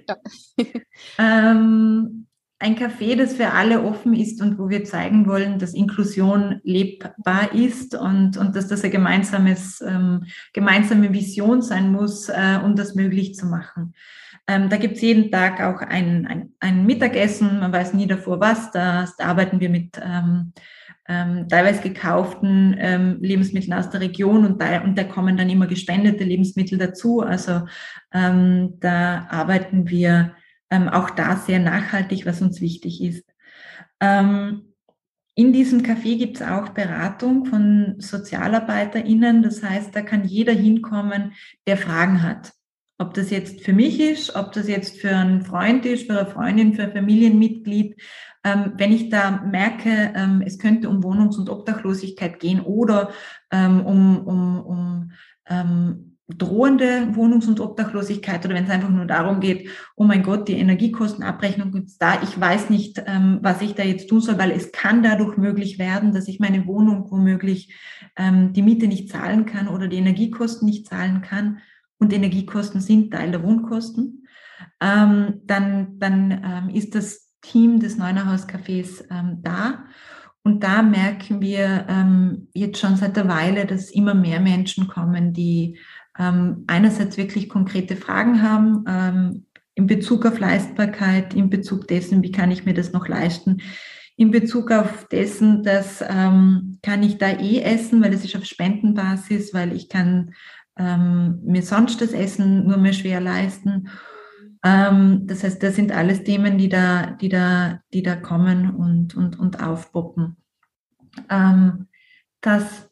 [1.19, 2.27] ähm,
[2.65, 7.53] ein Café, das für alle offen ist und wo wir zeigen wollen, dass Inklusion lebbar
[7.53, 10.25] ist und, und dass das eine gemeinsames, ähm,
[10.55, 13.93] gemeinsame Vision sein muss, äh, um das möglich zu machen.
[14.49, 18.41] Ähm, da gibt es jeden Tag auch ein, ein, ein Mittagessen, man weiß nie davor
[18.41, 20.55] was, da, da arbeiten wir mit ähm,
[21.07, 25.67] ähm, teilweise gekauften ähm, Lebensmitteln aus der Region und da, und da kommen dann immer
[25.67, 27.21] gespendete Lebensmittel dazu.
[27.21, 27.67] Also
[28.11, 30.33] ähm, da arbeiten wir
[30.75, 33.25] ähm, auch da sehr nachhaltig, was uns wichtig ist.
[34.01, 34.75] Ähm,
[35.37, 39.43] in diesem Café gibt es auch Beratung von SozialarbeiterInnen.
[39.43, 41.33] Das heißt, da kann jeder hinkommen,
[41.67, 42.53] der Fragen hat.
[42.99, 46.31] Ob das jetzt für mich ist, ob das jetzt für einen Freund ist, für eine
[46.31, 48.01] Freundin, für ein Familienmitglied.
[48.45, 53.11] Ähm, wenn ich da merke, ähm, es könnte um Wohnungs- und Obdachlosigkeit gehen oder
[53.51, 55.13] ähm, um, um, um
[55.49, 60.49] ähm, drohende Wohnungs- und Obdachlosigkeit oder wenn es einfach nur darum geht, oh mein Gott,
[60.49, 64.51] die Energiekostenabrechnung ist da, ich weiß nicht, ähm, was ich da jetzt tun soll, weil
[64.51, 67.75] es kann dadurch möglich werden, dass ich meine Wohnung womöglich
[68.17, 71.59] ähm, die Miete nicht zahlen kann oder die Energiekosten nicht zahlen kann.
[71.99, 74.27] Und Energiekosten sind Teil der Wohnkosten,
[74.81, 79.85] ähm, dann, dann ähm, ist das Team des Neunerhaus Cafés ähm, da.
[80.43, 85.33] Und da merken wir ähm, jetzt schon seit der Weile, dass immer mehr Menschen kommen,
[85.33, 85.79] die
[86.19, 92.33] ähm, einerseits wirklich konkrete Fragen haben ähm, in Bezug auf Leistbarkeit, in Bezug dessen, wie
[92.33, 93.61] kann ich mir das noch leisten,
[94.17, 98.45] in Bezug auf dessen, dass ähm, kann ich da eh essen, weil es ist auf
[98.45, 100.35] Spendenbasis, weil ich kann
[100.79, 103.89] ähm, mir sonst das Essen nur mehr schwer leisten.
[104.65, 109.17] Ähm, das heißt, das sind alles Themen, die da, die da, die da kommen und,
[109.17, 110.37] und, und aufpoppen.
[111.29, 111.89] Ähm,
[112.41, 112.89] das,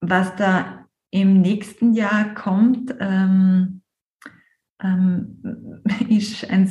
[0.00, 3.82] was da im nächsten Jahr kommt, ähm,
[4.82, 6.70] ähm, ist ein,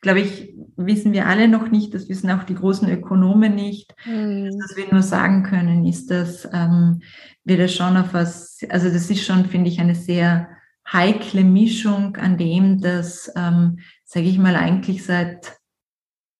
[0.00, 3.94] glaube ich, wissen wir alle noch nicht, das wissen auch die großen Ökonomen nicht.
[4.04, 4.50] Mhm.
[4.60, 7.00] Was wir nur sagen können, ist, dass ähm,
[7.44, 10.48] wir das schon auf was, also das ist schon, finde ich, eine sehr
[10.90, 15.58] heikle Mischung an dem, dass, ähm, sage ich mal, eigentlich seit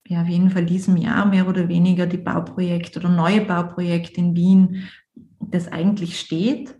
[0.08, 4.36] ja, auf jeden Fall diesem Jahr mehr oder weniger die Bauprojekte oder neue Bauprojekte in
[4.36, 4.88] Wien,
[5.40, 6.76] das eigentlich steht.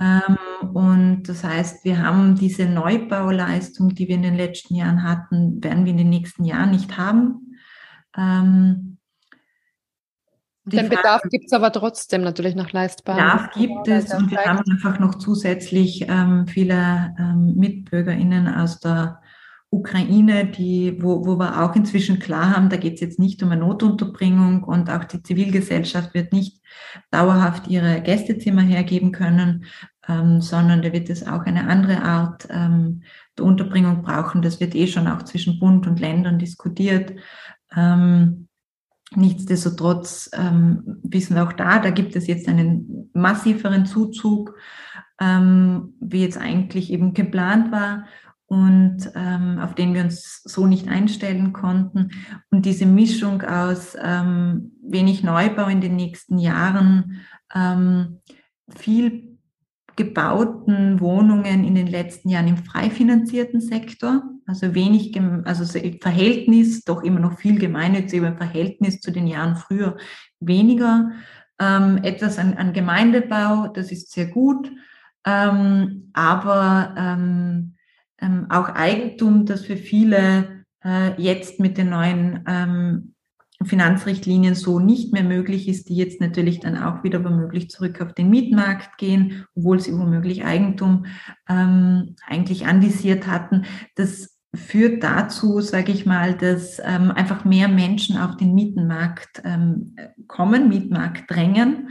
[0.00, 0.38] Ähm,
[0.74, 5.84] und das heißt, wir haben diese Neubauleistung, die wir in den letzten Jahren hatten, werden
[5.84, 7.56] wir in den nächsten Jahren nicht haben.
[8.16, 8.98] Ähm,
[10.64, 13.16] den Bedarf gibt es aber trotzdem natürlich nach leistbar.
[13.16, 19.21] Bedarf gibt es und wir haben einfach noch zusätzlich ähm, viele ähm, MitbürgerInnen aus der
[19.72, 23.50] Ukraine, die, wo, wo wir auch inzwischen klar haben, da geht es jetzt nicht um
[23.50, 26.60] eine Notunterbringung und auch die Zivilgesellschaft wird nicht
[27.10, 29.64] dauerhaft ihre Gästezimmer hergeben können,
[30.06, 33.02] ähm, sondern da wird es auch eine andere Art ähm,
[33.38, 34.42] der Unterbringung brauchen.
[34.42, 37.14] Das wird eh schon auch zwischen Bund und Ländern diskutiert.
[37.74, 38.48] Ähm,
[39.16, 44.54] nichtsdestotrotz ähm, wissen wir auch da, da gibt es jetzt einen massiveren Zuzug,
[45.18, 48.04] ähm, wie jetzt eigentlich eben geplant war
[48.52, 52.10] und ähm, auf den wir uns so nicht einstellen konnten.
[52.50, 57.22] Und diese Mischung aus ähm, wenig Neubau in den nächsten Jahren,
[57.54, 58.20] ähm,
[58.68, 59.38] viel
[59.96, 65.64] gebauten Wohnungen in den letzten Jahren im frei finanzierten Sektor, also wenig, also
[66.02, 69.96] Verhältnis, doch immer noch viel gemeinnützig, aber im Verhältnis zu den Jahren früher
[70.40, 71.12] weniger.
[71.58, 74.70] Ähm, etwas an, an, Gemeindebau, das ist sehr gut,
[75.24, 76.94] ähm, aber
[78.22, 83.14] ähm, auch Eigentum, das für viele äh, jetzt mit den neuen ähm,
[83.64, 88.12] Finanzrichtlinien so nicht mehr möglich ist, die jetzt natürlich dann auch wieder womöglich zurück auf
[88.14, 91.06] den Mietmarkt gehen, obwohl sie womöglich Eigentum
[91.48, 93.64] ähm, eigentlich anvisiert hatten.
[93.94, 99.96] Das führt dazu, sage ich mal, dass ähm, einfach mehr Menschen auf den Mietenmarkt ähm,
[100.26, 101.90] kommen, Mietmarkt drängen.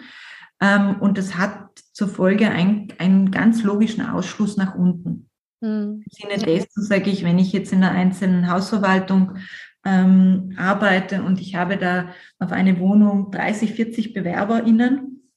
[0.60, 5.31] Ähm, und das hat zur Folge einen ganz logischen Ausschluss nach unten.
[5.62, 6.04] Mhm.
[6.04, 9.38] Im Sinne dessen sage ich, wenn ich jetzt in einer einzelnen Hausverwaltung
[9.86, 15.30] ähm, arbeite und ich habe da auf eine Wohnung 30, 40 BewerberInnen,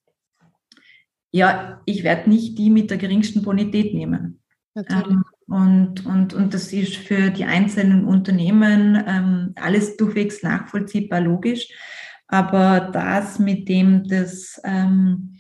[1.31, 4.41] ja, ich werde nicht die mit der geringsten Bonität nehmen.
[4.77, 11.69] Ähm, und, und, und das ist für die einzelnen Unternehmen ähm, alles durchwegs nachvollziehbar logisch.
[12.29, 15.39] Aber das, mit dem das ähm,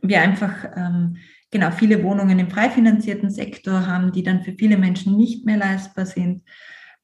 [0.00, 1.16] wir einfach ähm,
[1.54, 5.56] genau viele Wohnungen im frei finanzierten Sektor haben, die dann für viele Menschen nicht mehr
[5.56, 6.42] leistbar sind.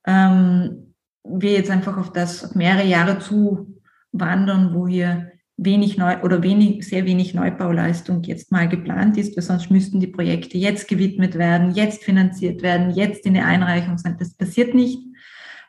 [0.04, 6.20] Ähm, wir jetzt einfach auf das auf mehrere Jahre zu wandern, wo hier wenig neu
[6.22, 10.88] oder wenig, sehr wenig Neubauleistung jetzt mal geplant ist, weil sonst müssten die Projekte jetzt
[10.88, 14.16] gewidmet werden, jetzt finanziert werden, jetzt in der Einreichung sein.
[14.18, 14.98] Das passiert nicht.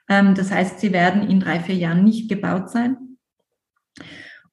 [0.09, 2.97] Ähm, das heißt, sie werden in drei, vier Jahren nicht gebaut sein.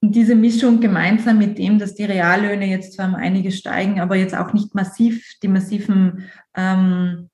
[0.00, 4.16] Und diese Mischung gemeinsam mit dem, dass die Reallöhne jetzt zwar um einige steigen, aber
[4.16, 7.30] jetzt auch nicht massiv, die massiven, ähm,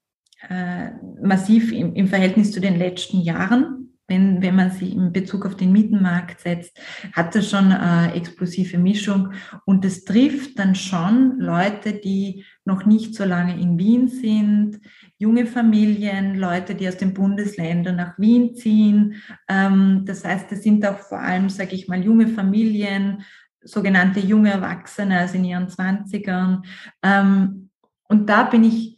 [0.49, 0.91] äh,
[1.23, 3.84] massiv im, im, Verhältnis zu den letzten Jahren.
[4.07, 6.79] Wenn, wenn man sie in Bezug auf den Mietenmarkt setzt,
[7.13, 9.33] hat das schon eine explosive Mischung.
[9.65, 14.81] Und es trifft dann schon Leute, die noch nicht so lange in Wien sind,
[15.19, 19.15] junge Familien, Leute, die aus den Bundesländern nach Wien ziehen.
[19.49, 23.23] Ähm, das heißt, es sind auch vor allem, sage ich mal, junge Familien,
[23.63, 26.63] sogenannte junge Erwachsene, also in ihren Zwanzigern.
[27.03, 27.71] Ähm,
[28.09, 28.94] und da bin ich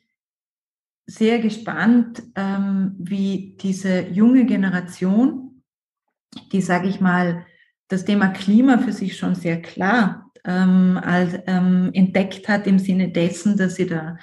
[1.07, 5.63] sehr gespannt, ähm, wie diese junge Generation,
[6.53, 7.47] die, sage ich mal,
[7.89, 13.11] das Thema Klima für sich schon sehr klar ähm, als, ähm, entdeckt hat im Sinne
[13.11, 14.17] dessen, dass sie da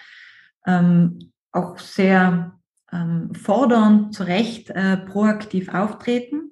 [0.67, 2.60] ähm, auch sehr
[2.91, 6.52] ähm, fordernd, zu Recht äh, proaktiv auftreten,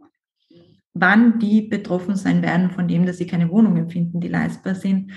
[0.93, 5.11] wann die betroffen sein werden von dem, dass sie keine Wohnungen finden, die leistbar sind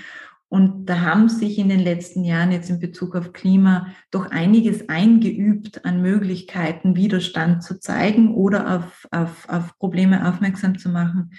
[0.47, 4.89] und da haben sich in den letzten Jahren jetzt in Bezug auf Klima doch einiges
[4.89, 11.31] eingeübt an Möglichkeiten, Widerstand zu zeigen oder auf, auf, auf Probleme aufmerksam zu machen.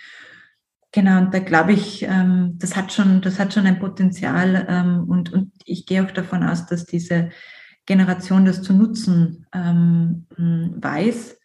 [0.92, 5.04] Genau, und da glaube ich, ähm, das hat schon, das hat schon ein Potenzial ähm,
[5.08, 7.30] und, und ich gehe auch davon aus, dass diese
[7.86, 11.38] Generation das zu nutzen ähm, weiß,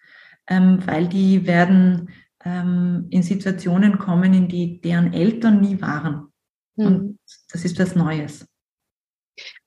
[0.47, 2.09] weil die werden
[2.43, 6.30] in Situationen kommen, in die deren Eltern nie waren.
[6.75, 6.85] Mhm.
[6.85, 7.19] Und
[7.51, 8.45] das ist was Neues.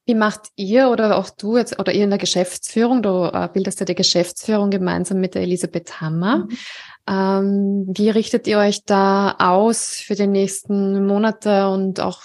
[0.06, 3.80] Wie macht ihr oder auch du jetzt oder ihr in der Geschäftsführung, du äh, bildest
[3.80, 6.38] ja die Geschäftsführung gemeinsam mit der Elisabeth Hammer.
[6.38, 6.58] Mhm.
[7.06, 12.22] Ähm, wie richtet ihr euch da aus für die nächsten Monate und auch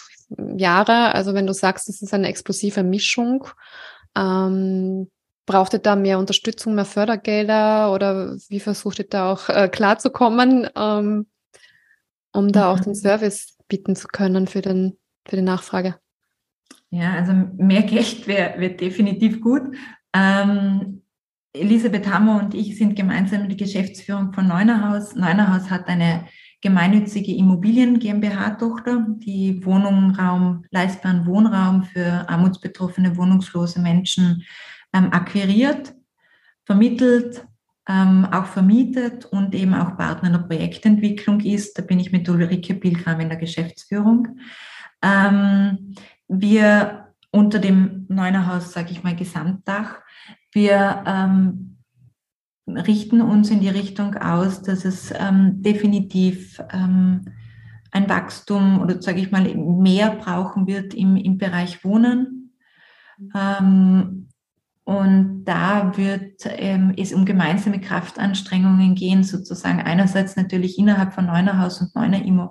[0.57, 1.15] Jahre?
[1.15, 3.47] Also wenn du sagst, es ist eine explosive Mischung,
[4.15, 5.09] ähm,
[5.45, 10.69] braucht ihr da mehr Unterstützung, mehr Fördergelder oder wie versucht ihr da auch äh, klarzukommen,
[10.75, 11.27] ähm,
[12.33, 12.95] um da auch den mhm.
[12.95, 15.95] Service bieten zu können für, den, für die Nachfrage?
[16.89, 19.61] Ja, also mehr Geld wäre wär definitiv gut.
[20.13, 21.03] Ähm,
[21.53, 25.15] Elisabeth Hammer und ich sind gemeinsam die Geschäftsführung von Neunerhaus.
[25.15, 26.25] Neunerhaus hat eine
[26.61, 34.43] gemeinnützige Immobilien GmbH-Tochter, die Wohnraum, leistbaren Wohnraum für armutsbetroffene, wohnungslose Menschen
[34.93, 35.95] ähm, akquiriert,
[36.65, 37.45] vermittelt,
[37.89, 41.77] ähm, auch vermietet und eben auch Partner in der Projektentwicklung ist.
[41.77, 44.39] Da bin ich mit Ulrike Pilgram in der Geschäftsführung.
[45.01, 45.95] Ähm,
[46.27, 50.01] wir unter dem Neunerhaus, sage ich mal, Gesamtdach,
[50.51, 51.77] wir ähm,
[52.67, 57.25] richten uns in die Richtung aus, dass es ähm, definitiv ähm,
[57.91, 62.53] ein Wachstum oder sage ich mal mehr brauchen wird im, im Bereich Wohnen.
[63.35, 64.28] Ähm,
[64.89, 71.79] und da wird ähm, es um gemeinsame Kraftanstrengungen gehen, sozusagen einerseits natürlich innerhalb von Neunerhaus
[71.79, 72.49] und Neuner Immo,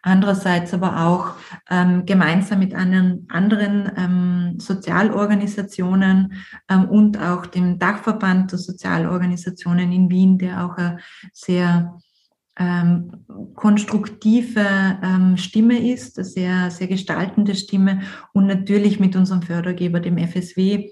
[0.00, 1.32] andererseits aber auch
[1.68, 6.34] ähm, gemeinsam mit anderen, anderen ähm, Sozialorganisationen
[6.68, 10.98] ähm, und auch dem Dachverband der Sozialorganisationen in Wien, der auch eine
[11.32, 11.98] sehr
[12.56, 13.10] ähm,
[13.54, 14.64] konstruktive
[15.02, 18.02] ähm, Stimme ist, eine sehr, sehr gestaltende Stimme.
[18.32, 20.90] Und natürlich mit unserem Fördergeber, dem FSW,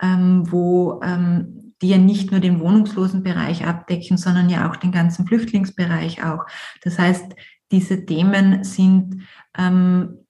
[0.00, 5.26] ähm, wo ähm, die ja nicht nur den Wohnungslosenbereich abdecken, sondern ja auch den ganzen
[5.26, 6.44] Flüchtlingsbereich auch.
[6.82, 7.34] Das heißt,
[7.70, 9.22] diese Themen sind
[9.56, 10.24] ähm,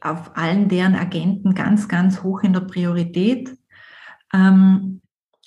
[0.00, 3.56] auf allen deren Agenten ganz, ganz hoch in der Priorität.
[4.32, 5.00] Ähm,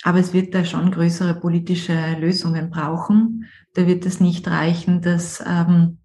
[0.04, 3.46] aber es wird da schon größere politische Lösungen brauchen.
[3.74, 6.00] Da wird es nicht reichen, dass ähm,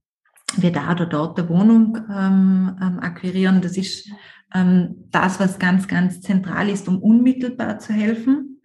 [0.56, 3.62] wir da oder dort eine Wohnung ähm, ähm, akquirieren.
[3.62, 4.10] Das ist
[4.54, 8.60] ähm, das, was ganz, ganz zentral ist, um unmittelbar zu helfen.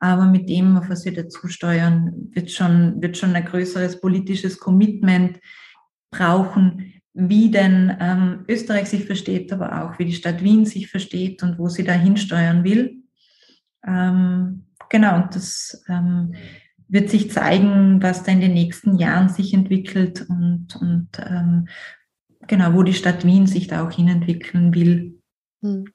[0.00, 4.58] Aber mit dem, auf was wir dazu steuern, wird schon, wird schon ein größeres politisches
[4.58, 5.40] Commitment
[6.10, 11.42] brauchen, wie denn ähm, Österreich sich versteht, aber auch wie die Stadt Wien sich versteht
[11.42, 13.02] und wo sie da hinsteuern will.
[13.84, 16.34] Ähm, genau, und das ähm,
[16.86, 21.68] wird sich zeigen, was da in den nächsten Jahren sich entwickelt und, und ähm,
[22.48, 25.20] genau, wo die Stadt Wien sich da auch hinentwickeln will.
[25.62, 25.92] Hm.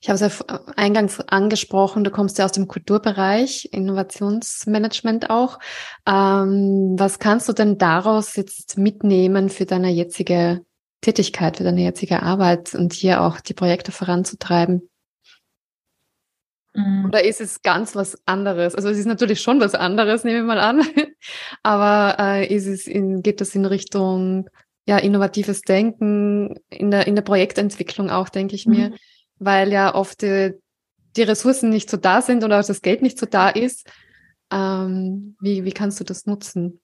[0.00, 5.58] Ich habe es ja eingangs angesprochen, du kommst ja aus dem Kulturbereich, Innovationsmanagement auch.
[6.06, 10.64] Ähm, was kannst du denn daraus jetzt mitnehmen für deine jetzige
[11.00, 14.88] Tätigkeit, für deine jetzige Arbeit und hier auch die Projekte voranzutreiben?
[16.74, 17.06] Mhm.
[17.06, 18.74] Oder ist es ganz was anderes?
[18.74, 20.82] Also es ist natürlich schon was anderes, nehme ich mal an.
[21.62, 24.48] Aber äh, ist es in, geht das in Richtung
[24.86, 28.94] ja, innovatives Denken in der, in der Projektentwicklung auch, denke ich mir, mhm.
[29.38, 30.52] weil ja oft die,
[31.16, 33.90] die Ressourcen nicht so da sind oder das Geld nicht so da ist.
[34.50, 36.80] Ähm, wie, wie kannst du das nutzen?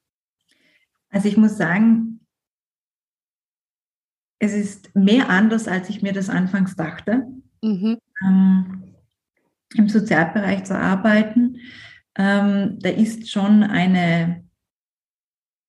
[1.11, 2.20] Also ich muss sagen,
[4.38, 7.26] es ist mehr anders, als ich mir das anfangs dachte,
[7.62, 7.98] mhm.
[8.24, 8.94] ähm,
[9.74, 11.59] im Sozialbereich zu arbeiten.
[12.16, 14.44] ähm, da ist schon eine,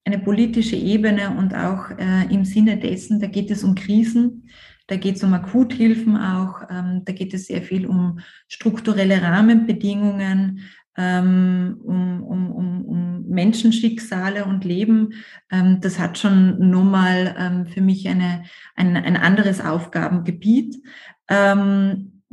[0.03, 4.49] eine politische Ebene und auch äh, im Sinne dessen, da geht es um Krisen,
[4.87, 10.61] da geht es um Akuthilfen auch, ähm, da geht es sehr viel um strukturelle Rahmenbedingungen,
[10.97, 15.13] ähm, um, um, um, um Menschenschicksale und Leben.
[15.49, 18.43] Ähm, das hat schon nochmal ähm, für mich eine,
[18.75, 20.75] ein, ein anderes Aufgabengebiet.
[21.29, 22.23] Ähm,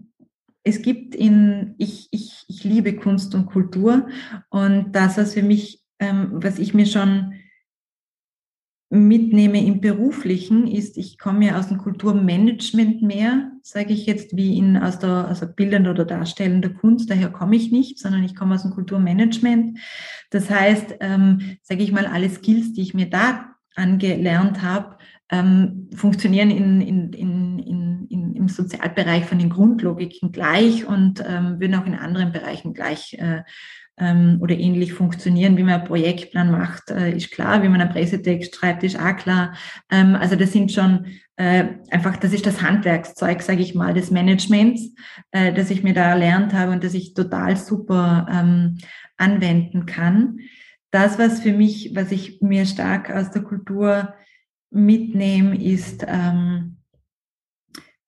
[0.64, 4.08] es gibt in, ich, ich, ich liebe Kunst und Kultur
[4.50, 7.34] und das, was für mich, ähm, was ich mir schon
[8.90, 14.56] mitnehme im Beruflichen ist, ich komme ja aus dem Kulturmanagement mehr, sage ich jetzt, wie
[14.56, 18.54] in aus der also bildender oder darstellender Kunst, daher komme ich nicht, sondern ich komme
[18.54, 19.78] aus dem Kulturmanagement.
[20.30, 24.96] Das heißt, ähm, sage ich mal, alle Skills, die ich mir da angelernt habe,
[25.30, 31.60] ähm, funktionieren in, in, in, in, in, im Sozialbereich von den Grundlogiken gleich und ähm,
[31.60, 33.42] würden auch in anderen Bereichen gleich äh,
[34.00, 37.90] ähm, oder ähnlich funktionieren, wie man einen Projektplan macht, äh, ist klar, wie man einen
[37.90, 39.54] Pressetext schreibt, ist auch klar.
[39.90, 44.10] Ähm, also das sind schon äh, einfach, das ist das Handwerkszeug, sage ich mal, des
[44.10, 44.94] Managements,
[45.30, 48.78] äh, das ich mir da erlernt habe und das ich total super ähm,
[49.16, 50.40] anwenden kann.
[50.90, 54.14] Das, was für mich, was ich mir stark aus der Kultur
[54.70, 56.78] mitnehme, ist ähm,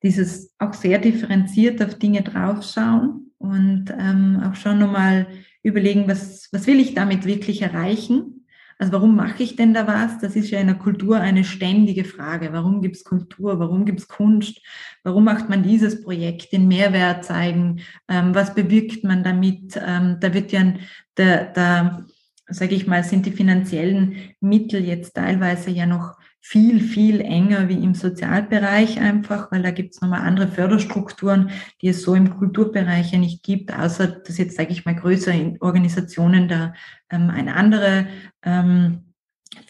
[0.03, 5.27] dieses auch sehr differenziert auf Dinge draufschauen und ähm, auch schon nochmal
[5.63, 8.47] überlegen, was, was will ich damit wirklich erreichen?
[8.79, 10.19] Also warum mache ich denn da was?
[10.21, 12.55] Das ist ja in der Kultur eine ständige Frage.
[12.55, 13.59] Warum gibt es Kultur?
[13.59, 14.63] Warum gibt es Kunst?
[15.03, 16.51] Warum macht man dieses Projekt?
[16.53, 17.81] Den Mehrwert zeigen?
[18.09, 19.79] Ähm, was bewirkt man damit?
[19.87, 20.73] Ähm, da wird ja,
[21.15, 22.07] da, da
[22.47, 27.83] sage ich mal, sind die finanziellen Mittel jetzt teilweise ja noch viel, viel enger wie
[27.83, 31.51] im Sozialbereich einfach, weil da gibt es nochmal andere Förderstrukturen,
[31.83, 35.57] die es so im Kulturbereich ja nicht gibt, außer dass jetzt, sage ich mal, größere
[35.61, 36.75] Organisationen da
[37.11, 38.07] ähm, eine andere
[38.43, 39.05] ähm,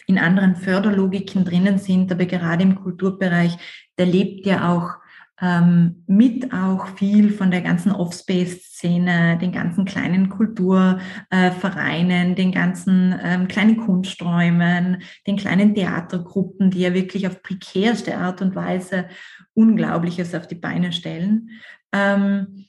[0.06, 3.56] in anderen Förderlogiken drinnen sind, aber gerade im Kulturbereich,
[3.98, 4.99] der lebt ja auch
[5.42, 13.14] ähm, mit auch viel von der ganzen Offspace-Szene, den ganzen kleinen Kulturvereinen, äh, den ganzen
[13.22, 19.06] ähm, kleinen Kunsträumen, den kleinen Theatergruppen, die ja wirklich auf prekärste Art und Weise
[19.54, 21.50] Unglaubliches auf die Beine stellen.
[21.92, 22.66] Ähm,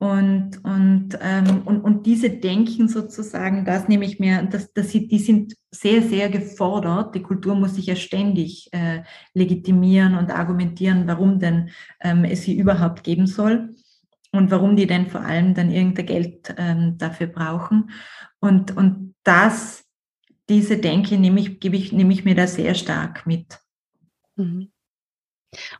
[0.00, 5.18] und, und, ähm, und, und diese Denken sozusagen, das nehme ich mir, das, das, die
[5.18, 7.16] sind sehr, sehr gefordert.
[7.16, 9.02] Die Kultur muss sich ja ständig äh,
[9.34, 11.70] legitimieren und argumentieren, warum denn
[12.00, 13.74] ähm, es sie überhaupt geben soll
[14.30, 17.90] und warum die denn vor allem dann irgendein Geld ähm, dafür brauchen.
[18.38, 19.84] Und, und das,
[20.48, 23.58] diese Denke nehme ich, gebe ich, nehme ich mir da sehr stark mit.
[24.36, 24.70] Mhm.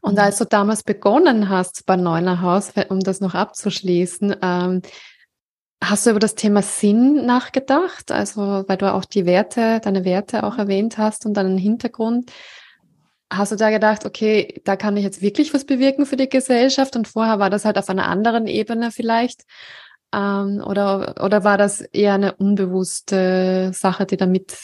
[0.00, 0.20] Und mhm.
[0.20, 4.82] als du damals begonnen hast bei Neunerhaus, um das noch abzuschließen, ähm,
[5.82, 8.10] hast du über das Thema Sinn nachgedacht?
[8.10, 12.30] Also, weil du auch die Werte, deine Werte auch erwähnt hast und deinen Hintergrund.
[13.30, 16.96] Hast du da gedacht, okay, da kann ich jetzt wirklich was bewirken für die Gesellschaft
[16.96, 19.44] und vorher war das halt auf einer anderen Ebene vielleicht?
[20.14, 24.56] Ähm, oder, oder war das eher eine unbewusste Sache, die damit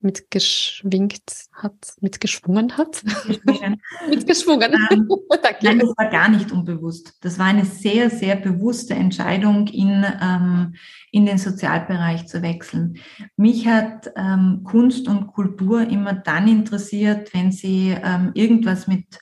[0.00, 3.02] mitgeschwingt hat, mitgeschwungen hat?
[3.26, 3.82] Mitgeschwungen.
[4.08, 4.72] mitgeschwungen.
[4.90, 5.08] Ähm,
[5.62, 7.18] nein, das war gar nicht unbewusst.
[7.20, 10.74] Das war eine sehr, sehr bewusste Entscheidung, in, ähm,
[11.10, 12.98] in den Sozialbereich zu wechseln.
[13.36, 19.18] Mich hat ähm, Kunst und Kultur immer dann interessiert, wenn sie ähm, irgendwas mit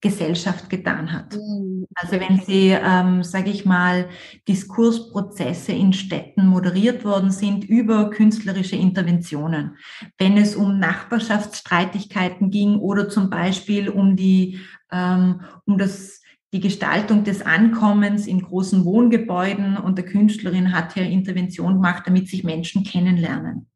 [0.00, 1.34] Gesellschaft getan hat.
[1.34, 1.86] Mhm.
[1.94, 4.08] Also wenn sie, ähm, sage ich mal,
[4.46, 9.76] Diskursprozesse in Städten moderiert worden sind über künstlerische Interventionen,
[10.18, 14.60] wenn es um Nachbarschaftsstreitigkeiten ging oder zum Beispiel um die,
[14.92, 16.20] ähm, um das
[16.52, 22.28] die Gestaltung des Ankommens in großen Wohngebäuden und der Künstlerin hat ja Intervention gemacht, damit
[22.28, 23.66] sich Menschen kennenlernen.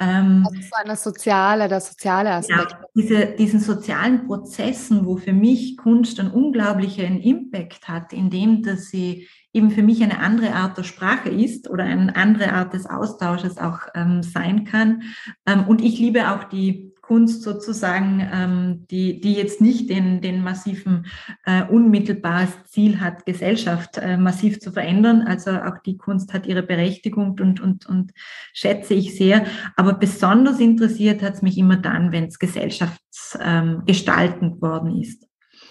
[0.00, 2.72] Ähm, also so eine soziale, der soziale Aspekt.
[2.72, 8.86] Ja, diese, diesen sozialen Prozessen, wo für mich Kunst einen unglaublichen Impact hat, indem dass
[8.86, 12.86] sie eben für mich eine andere Art der Sprache ist oder eine andere Art des
[12.86, 15.02] Austausches auch ähm, sein kann.
[15.46, 20.44] Ähm, und ich liebe auch die Kunst sozusagen, ähm, die, die jetzt nicht den, den
[20.44, 21.06] massiven
[21.46, 25.22] äh, unmittelbares Ziel hat, Gesellschaft äh, massiv zu verändern.
[25.22, 28.12] Also auch die Kunst hat ihre Berechtigung und, und, und
[28.52, 29.46] schätze ich sehr.
[29.74, 35.26] Aber besonders interessiert hat es mich immer dann, wenn es gesellschaftsgestaltend ähm, worden ist.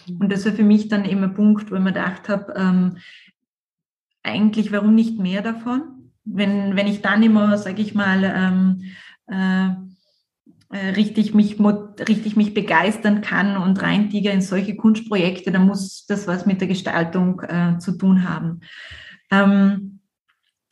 [0.07, 0.17] Mhm.
[0.17, 2.97] Und das war für mich dann ein Punkt, wo ich mir gedacht habe, ähm,
[4.23, 5.83] eigentlich, warum nicht mehr davon?
[6.25, 8.81] Wenn, wenn ich dann immer, sage ich mal, ähm,
[9.29, 9.75] äh, äh,
[10.76, 16.45] richtig mich, richtig mich begeistern kann und reintiger in solche Kunstprojekte, dann muss das was
[16.45, 18.61] mit der Gestaltung äh, zu tun haben.
[19.32, 19.99] Ähm,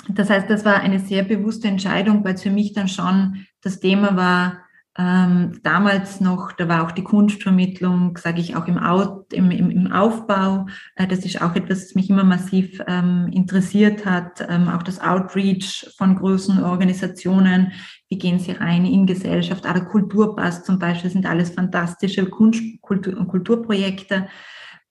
[0.09, 3.79] das heißt, das war eine sehr bewusste Entscheidung, weil es für mich dann schon das
[3.79, 4.64] Thema war,
[4.97, 9.69] ähm, damals noch, da war auch die Kunstvermittlung, sage ich auch im, Out, im, im,
[9.69, 10.67] im Aufbau.
[10.95, 14.45] Äh, das ist auch etwas, das mich immer massiv ähm, interessiert hat.
[14.47, 17.73] Ähm, auch das Outreach von großen Organisationen.
[18.07, 19.65] Wie gehen sie rein in Gesellschaft?
[19.65, 24.29] Oder Kulturpass zum Beispiel sind alles fantastische Kunst, Kultur, Kulturprojekte.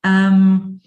[0.05, 0.83] Ähm,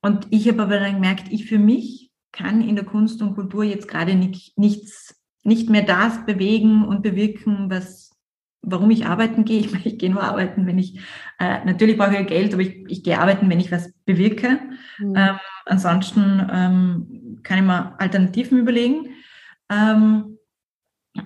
[0.00, 3.64] und ich habe aber dann gemerkt, ich für mich kann in der Kunst und Kultur
[3.64, 8.13] jetzt gerade nicht, nichts, nicht mehr das bewegen und bewirken, was
[8.66, 9.60] warum ich arbeiten gehe.
[9.60, 11.00] Ich, ich gehe nur arbeiten, wenn ich,
[11.38, 14.58] äh, natürlich brauche ich Geld, aber ich, ich gehe arbeiten, wenn ich was bewirke.
[14.98, 15.14] Mhm.
[15.16, 19.10] Ähm, ansonsten ähm, kann ich mir Alternativen überlegen.
[19.70, 20.38] Ähm,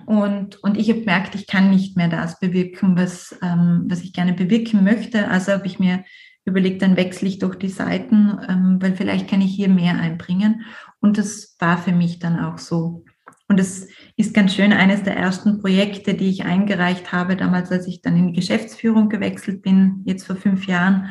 [0.05, 4.13] und, und ich habe gemerkt, ich kann nicht mehr das bewirken, was, ähm, was ich
[4.13, 5.27] gerne bewirken möchte.
[5.29, 6.03] Also habe ich mir
[6.45, 10.65] überlegt, dann wechsle ich doch die Seiten, ähm, weil vielleicht kann ich hier mehr einbringen.
[10.99, 13.05] Und das war für mich dann auch so.
[13.49, 17.87] Und es ist ganz schön, eines der ersten Projekte, die ich eingereicht habe, damals, als
[17.87, 21.09] ich dann in die Geschäftsführung gewechselt bin, jetzt vor fünf Jahren,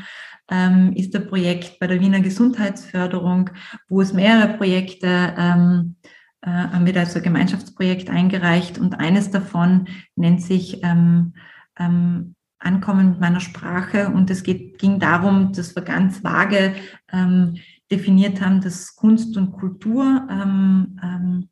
[0.48, 3.50] ähm, ist ein Projekt bei der Wiener Gesundheitsförderung,
[3.88, 5.96] wo es mehrere Projekte ähm,
[6.40, 8.78] äh, haben wir da so ein Gemeinschaftsprojekt eingereicht.
[8.78, 11.34] Und eines davon nennt sich ähm,
[11.78, 14.10] ähm, Ankommen mit meiner Sprache.
[14.10, 16.74] Und es geht, ging darum, dass wir ganz vage
[17.12, 17.56] ähm,
[17.90, 21.48] definiert haben, dass Kunst und Kultur ähm, ähm,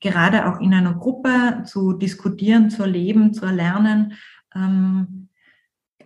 [0.00, 4.14] gerade auch in einer Gruppe zu diskutieren, zu erleben, zu erlernen,
[4.54, 5.28] ähm,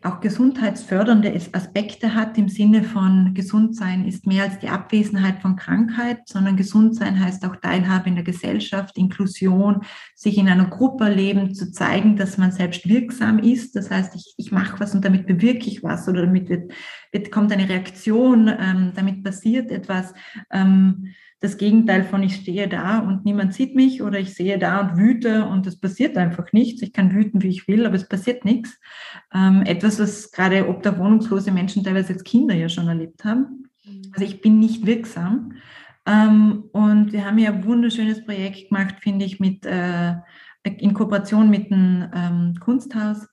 [0.05, 6.23] auch gesundheitsfördernde Aspekte hat im Sinne von Gesundsein ist mehr als die Abwesenheit von Krankheit,
[6.27, 9.83] sondern Gesundsein heißt auch Teilhabe in der Gesellschaft, Inklusion,
[10.17, 13.77] sich in einer Gruppe erleben, zu zeigen, dass man selbst wirksam ist.
[13.77, 16.73] Das heißt, ich, ich mache was und damit bewirke ich was oder damit wird,
[17.13, 20.13] wird kommt eine Reaktion, ähm, damit passiert etwas.
[20.51, 24.81] Ähm, das Gegenteil von ich stehe da und niemand sieht mich oder ich sehe da
[24.81, 26.83] und wüte und es passiert einfach nichts.
[26.83, 28.79] Ich kann wüten, wie ich will, aber es passiert nichts.
[29.35, 33.69] Ähm, etwas, was gerade ob da wohnungslose Menschen teilweise als Kinder ja schon erlebt haben.
[33.85, 34.03] Mhm.
[34.13, 35.55] Also ich bin nicht wirksam.
[36.07, 40.15] Ähm, und wir haben ja ein wunderschönes Projekt gemacht, finde ich, mit, äh,
[40.63, 43.27] in Kooperation mit dem ähm, Kunsthaus,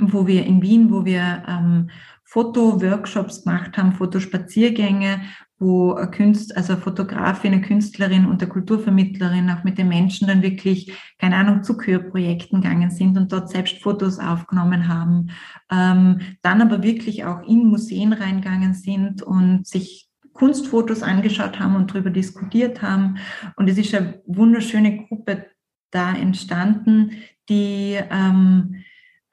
[0.00, 1.90] wo wir in Wien, wo wir ähm,
[2.22, 5.22] Fotoworkshops gemacht haben, Fotospaziergänge,
[5.60, 10.26] wo eine Künst, also eine Fotografin, eine Künstlerin und eine Kulturvermittlerin auch mit den Menschen
[10.26, 15.30] dann wirklich, keine Ahnung, zu Kürprojekten gegangen sind und dort selbst Fotos aufgenommen haben,
[15.70, 21.90] ähm, dann aber wirklich auch in Museen reingegangen sind und sich Kunstfotos angeschaut haben und
[21.90, 23.18] darüber diskutiert haben.
[23.56, 25.46] Und es ist eine wunderschöne Gruppe
[25.90, 27.12] da entstanden,
[27.50, 28.76] die ähm,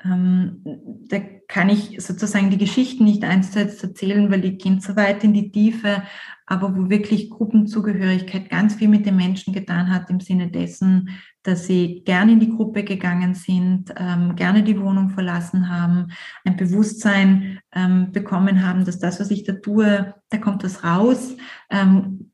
[0.10, 0.62] ähm,
[1.08, 4.95] da kann ich sozusagen die Geschichten nicht eins zu eins erzählen, weil die gehen zu
[4.95, 6.03] weit in die Tiefe,
[6.45, 11.10] aber wo wirklich Gruppenzugehörigkeit ganz viel mit den Menschen getan hat, im Sinne dessen,
[11.43, 16.08] dass sie gerne in die Gruppe gegangen sind, ähm, gerne die Wohnung verlassen haben,
[16.43, 21.36] ein Bewusstsein ähm, bekommen haben, dass das, was ich da tue, da kommt was raus.
[21.70, 22.32] Ähm,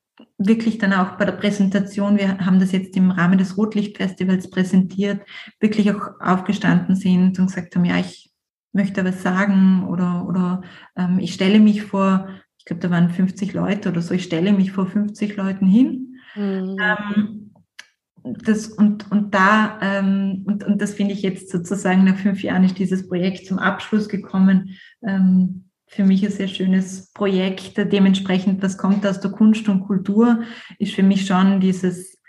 [0.48, 5.22] wirklich dann auch bei der Präsentation, wir haben das jetzt im Rahmen des Rotlichtfestivals präsentiert,
[5.60, 8.32] wirklich auch aufgestanden sind und gesagt haben, ja, ich
[8.74, 10.62] möchte was sagen oder, oder
[10.96, 12.28] ähm, ich stelle mich vor,
[12.58, 16.16] ich glaube, da waren 50 Leute oder so, ich stelle mich vor 50 Leuten hin.
[16.36, 16.78] Mhm.
[16.82, 17.52] Ähm,
[18.24, 22.64] das, und, und da, ähm, und, und das finde ich jetzt sozusagen nach fünf Jahren
[22.64, 24.78] ist dieses Projekt zum Abschluss gekommen.
[25.06, 27.78] Ähm, für mich ein sehr schönes Projekt.
[27.78, 30.44] Dementsprechend, was kommt aus der Kunst und Kultur,
[30.80, 32.20] ist für mich schon dieses,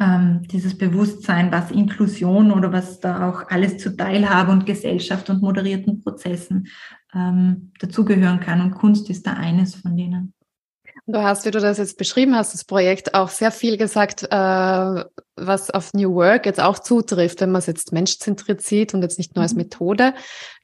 [0.00, 5.42] ähm, dieses Bewusstsein, was Inklusion oder was da auch alles zu Teilhabe und Gesellschaft und
[5.42, 6.68] moderierten Prozessen
[7.14, 8.60] ähm, dazugehören kann.
[8.60, 10.34] Und Kunst ist da eines von denen.
[11.06, 15.04] Du hast, wie du das jetzt beschrieben hast, das Projekt auch sehr viel gesagt, äh,
[15.36, 19.18] was auf New Work jetzt auch zutrifft, wenn man es jetzt menschzentriert sieht und jetzt
[19.18, 19.58] nicht nur als mhm.
[19.58, 20.14] Methode,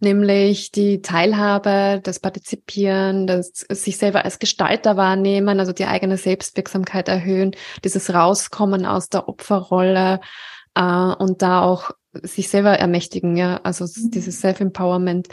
[0.00, 7.08] nämlich die Teilhabe, das Partizipieren, das sich selber als Gestalter wahrnehmen, also die eigene Selbstwirksamkeit
[7.08, 10.20] erhöhen, dieses Rauskommen aus der Opferrolle
[10.74, 14.10] äh, und da auch sich selber ermächtigen, ja, also mhm.
[14.10, 15.28] dieses Self-Empowerment.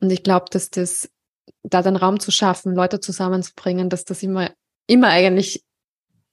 [0.00, 1.08] Und ich glaube, dass das
[1.62, 4.50] da den Raum zu schaffen, Leute zusammenzubringen, dass das immer,
[4.86, 5.64] immer eigentlich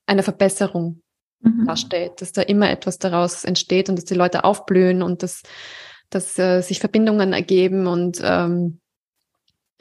[0.05, 1.01] eine Verbesserung
[1.41, 1.65] mhm.
[1.65, 5.43] darstellt, dass da immer etwas daraus entsteht und dass die Leute aufblühen und dass,
[6.09, 8.79] dass äh, sich Verbindungen ergeben und ähm,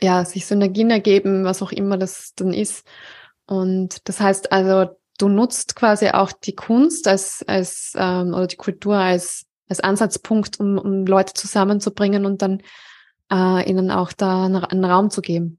[0.01, 2.87] ja, sich Synergien ergeben, was auch immer das dann ist.
[3.47, 8.57] Und das heißt also, du nutzt quasi auch die Kunst als, als ähm, oder die
[8.57, 12.63] Kultur als, als Ansatzpunkt, um, um Leute zusammenzubringen und dann
[13.33, 15.59] äh, ihnen auch da einen Raum zu geben.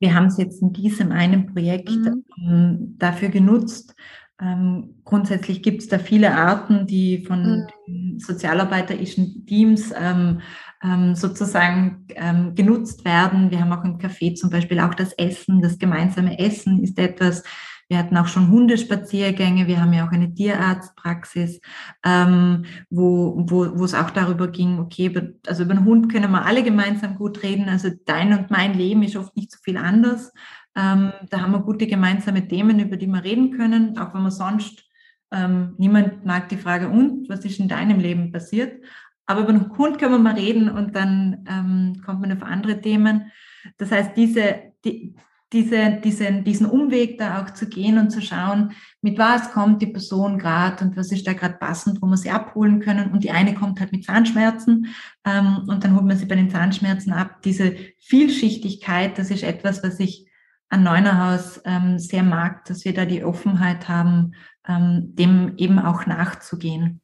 [0.00, 2.24] Wir haben es jetzt in diesem einen Projekt mhm.
[2.46, 3.94] ähm, dafür genutzt.
[4.40, 8.20] Ähm, grundsätzlich gibt es da viele Arten, die von mhm.
[8.20, 10.40] sozialarbeiterischen Teams ähm,
[10.82, 13.50] ähm, sozusagen ähm, genutzt werden.
[13.50, 17.42] Wir haben auch im Café zum Beispiel auch das Essen, das gemeinsame Essen ist etwas,
[17.88, 19.66] wir hatten auch schon Hundespaziergänge.
[19.66, 21.60] Wir haben ja auch eine Tierarztpraxis,
[22.04, 25.10] ähm, wo, wo, wo es auch darüber ging, okay,
[25.46, 27.68] also über den Hund können wir alle gemeinsam gut reden.
[27.68, 30.32] Also dein und mein Leben ist oft nicht so viel anders.
[30.76, 34.30] Ähm, da haben wir gute gemeinsame Themen, über die wir reden können, auch wenn man
[34.30, 34.84] sonst
[35.32, 38.82] ähm, niemand mag die Frage, und was ist in deinem Leben passiert?
[39.26, 42.80] Aber über den Hund können wir mal reden und dann ähm, kommt man auf andere
[42.80, 43.30] Themen.
[43.76, 45.14] Das heißt, diese, die,
[45.52, 49.86] diese, diese, diesen Umweg da auch zu gehen und zu schauen, mit was kommt die
[49.86, 53.10] Person gerade und was ist da gerade passend, wo wir sie abholen können.
[53.12, 54.88] Und die eine kommt halt mit Zahnschmerzen
[55.24, 57.42] ähm, und dann holt man sie bei den Zahnschmerzen ab.
[57.42, 60.26] Diese Vielschichtigkeit, das ist etwas, was ich
[60.68, 64.34] an Neunerhaus ähm, sehr mag, dass wir da die Offenheit haben,
[64.68, 67.00] ähm, dem eben auch nachzugehen.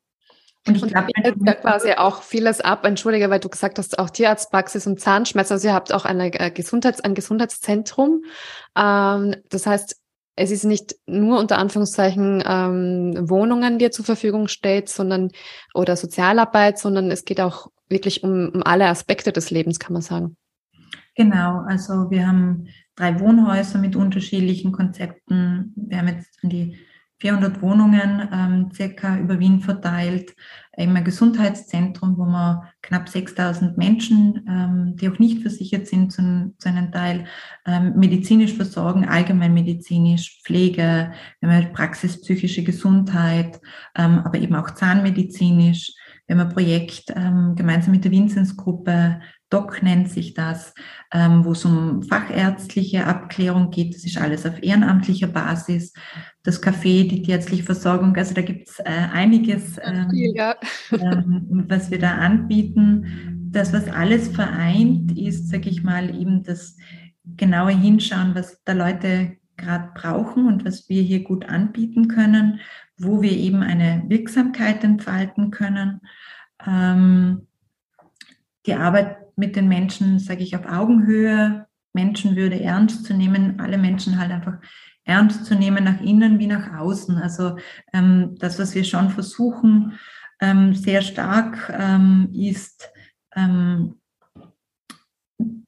[0.67, 2.87] Und ich glaube, da quasi auch vieles ab.
[2.87, 5.53] Entschuldige, weil du gesagt hast, auch Tierarztpraxis und Zahnschmerzen.
[5.53, 8.23] Also ihr habt auch eine äh, Gesundheits-, ein Gesundheitszentrum.
[8.77, 9.97] Ähm, das heißt,
[10.37, 15.31] es ist nicht nur unter Anführungszeichen ähm, Wohnungen, die ihr zur Verfügung stellt, sondern
[15.75, 20.03] oder Sozialarbeit, sondern es geht auch wirklich um, um alle Aspekte des Lebens, kann man
[20.03, 20.37] sagen.
[21.15, 25.73] Genau, also wir haben drei Wohnhäuser mit unterschiedlichen Konzepten.
[25.77, 26.77] Wir haben jetzt an die
[27.25, 30.35] 400 Wohnungen ähm, circa über Wien verteilt,
[30.77, 36.55] eben ein Gesundheitszentrum, wo wir knapp 6000 Menschen, ähm, die auch nicht versichert sind, zu,
[36.59, 37.25] zu einem Teil
[37.64, 43.59] ähm, medizinisch versorgen, allgemeinmedizinisch, Pflege, wir haben halt praxispsychische Gesundheit,
[43.97, 45.95] ähm, aber eben auch zahnmedizinisch.
[46.27, 49.22] Wir haben ein Projekt ähm, gemeinsam mit der Vinzenzgruppe
[49.55, 50.74] Doc nennt sich das,
[51.12, 53.94] ähm, wo es um fachärztliche Abklärung geht.
[53.94, 55.92] Das ist alles auf ehrenamtlicher Basis.
[56.42, 58.82] Das Café, die tierärztliche Versorgung, also da gibt es äh,
[59.12, 60.57] einiges, ähm, ja.
[60.90, 63.48] ähm, was wir da anbieten.
[63.52, 66.76] Das, was alles vereint, ist, sage ich mal, eben das
[67.36, 72.59] genaue Hinschauen, was da Leute gerade brauchen und was wir hier gut anbieten können,
[72.98, 76.00] wo wir eben eine Wirksamkeit entfalten können.
[76.66, 77.46] Ähm,
[78.66, 84.18] die Arbeit mit den Menschen, sage ich, auf Augenhöhe, Menschenwürde ernst zu nehmen, alle Menschen
[84.18, 84.59] halt einfach
[85.05, 87.16] ernst zu nehmen, nach innen wie nach außen.
[87.18, 87.57] Also
[87.93, 89.99] ähm, das, was wir schon versuchen,
[90.41, 92.91] ähm, sehr stark ähm, ist,
[93.35, 93.97] ähm,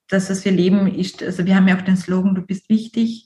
[0.09, 3.26] das, was wir leben, ist, also wir haben ja auch den Slogan, du bist wichtig.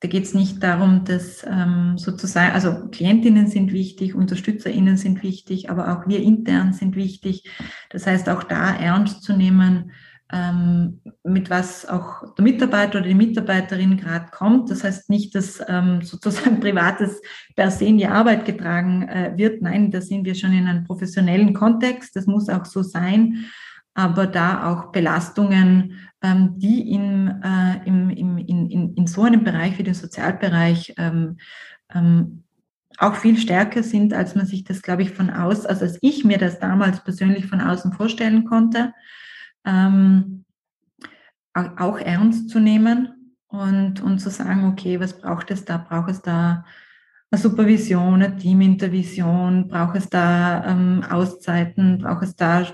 [0.00, 5.70] Da geht es nicht darum, dass ähm, sozusagen, also Klientinnen sind wichtig, UnterstützerInnen sind wichtig,
[5.70, 7.50] aber auch wir intern sind wichtig.
[7.90, 9.90] Das heißt, auch da ernst zu nehmen,
[10.32, 14.70] ähm, mit was auch der Mitarbeiter oder die Mitarbeiterin gerade kommt.
[14.70, 17.20] Das heißt nicht, dass ähm, sozusagen Privates
[17.56, 19.62] per se in die Arbeit getragen äh, wird.
[19.62, 22.14] Nein, da sind wir schon in einem professionellen Kontext.
[22.14, 23.46] Das muss auch so sein.
[23.94, 29.84] Aber da auch Belastungen die in, äh, im, im, in, in so einem Bereich wie
[29.84, 31.36] dem Sozialbereich ähm,
[31.94, 32.44] ähm,
[32.98, 36.24] auch viel stärker sind, als man sich das, glaube ich, von aus, also als ich
[36.24, 38.92] mir das damals persönlich von außen vorstellen konnte,
[39.64, 40.44] ähm,
[41.54, 45.78] auch ernst zu nehmen und, und zu sagen, okay, was braucht es da?
[45.78, 46.64] Braucht es da
[47.30, 49.68] eine Supervision, eine Teamintervision?
[49.68, 51.98] Braucht es da ähm, Auszeiten?
[51.98, 52.66] Braucht es da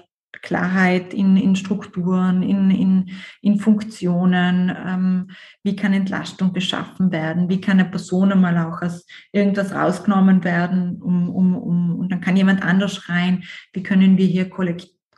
[0.45, 5.31] Klarheit in, in Strukturen, in, in, in Funktionen, ähm,
[5.63, 11.01] wie kann Entlastung geschaffen werden, wie kann eine Person einmal auch aus irgendwas rausgenommen werden,
[11.01, 14.51] um, um, um, und dann kann jemand anders rein, wie können wir hier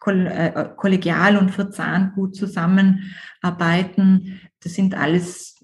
[0.06, 4.40] äh, kollegial und verzahnt gut zusammenarbeiten.
[4.62, 5.56] Das sind alles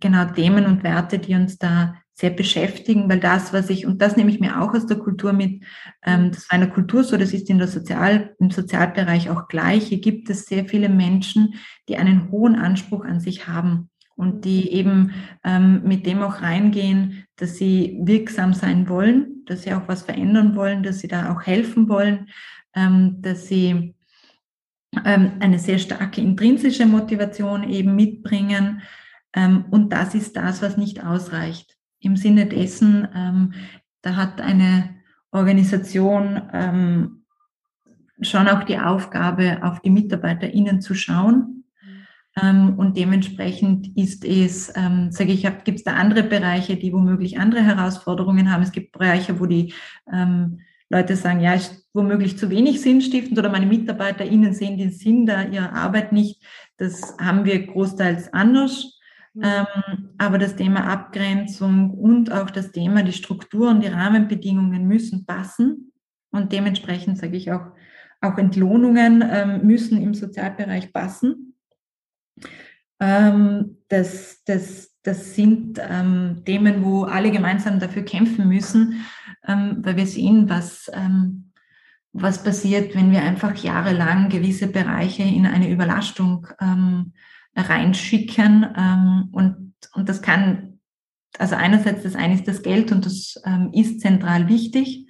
[0.00, 4.16] genau Themen und Werte, die uns da sehr beschäftigen, weil das, was ich, und das
[4.16, 5.64] nehme ich mir auch aus der Kultur mit,
[6.04, 9.48] ähm, das war in der Kultur so, das ist in der Sozial, im Sozialbereich auch
[9.48, 9.86] gleich.
[9.86, 11.54] Hier gibt es sehr viele Menschen,
[11.88, 15.12] die einen hohen Anspruch an sich haben und die eben
[15.44, 20.54] ähm, mit dem auch reingehen, dass sie wirksam sein wollen, dass sie auch was verändern
[20.54, 22.28] wollen, dass sie da auch helfen wollen,
[22.76, 23.94] ähm, dass sie
[25.06, 28.82] ähm, eine sehr starke intrinsische Motivation eben mitbringen.
[29.32, 33.52] Ähm, und das ist das, was nicht ausreicht im Sinne dessen, ähm,
[34.02, 34.96] da hat eine
[35.30, 37.24] Organisation ähm,
[38.20, 41.64] schon auch die Aufgabe, auf die MitarbeiterInnen zu schauen.
[42.40, 47.38] Ähm, und dementsprechend ist es, ähm, sage ich, gibt es da andere Bereiche, die womöglich
[47.38, 48.62] andere Herausforderungen haben.
[48.62, 49.74] Es gibt Bereiche, wo die
[50.12, 55.26] ähm, Leute sagen, ja, ist womöglich zu wenig sinnstiftend oder meine MitarbeiterInnen sehen den Sinn
[55.26, 56.42] da ihrer Arbeit nicht.
[56.76, 58.99] Das haben wir großteils anders.
[59.36, 65.92] Ähm, aber das Thema Abgrenzung und auch das Thema, die Strukturen, die Rahmenbedingungen müssen passen.
[66.30, 67.66] Und dementsprechend sage ich auch,
[68.20, 71.54] auch Entlohnungen ähm, müssen im Sozialbereich passen.
[72.98, 79.04] Ähm, das, das, das sind ähm, Themen, wo alle gemeinsam dafür kämpfen müssen,
[79.46, 81.52] ähm, weil wir sehen, was, ähm,
[82.12, 87.12] was passiert, wenn wir einfach jahrelang gewisse Bereiche in eine Überlastung ähm,
[87.56, 88.66] reinschicken.
[88.76, 90.80] Ähm, und, und das kann,
[91.38, 95.06] also einerseits das eine ist das Geld und das ähm, ist zentral wichtig.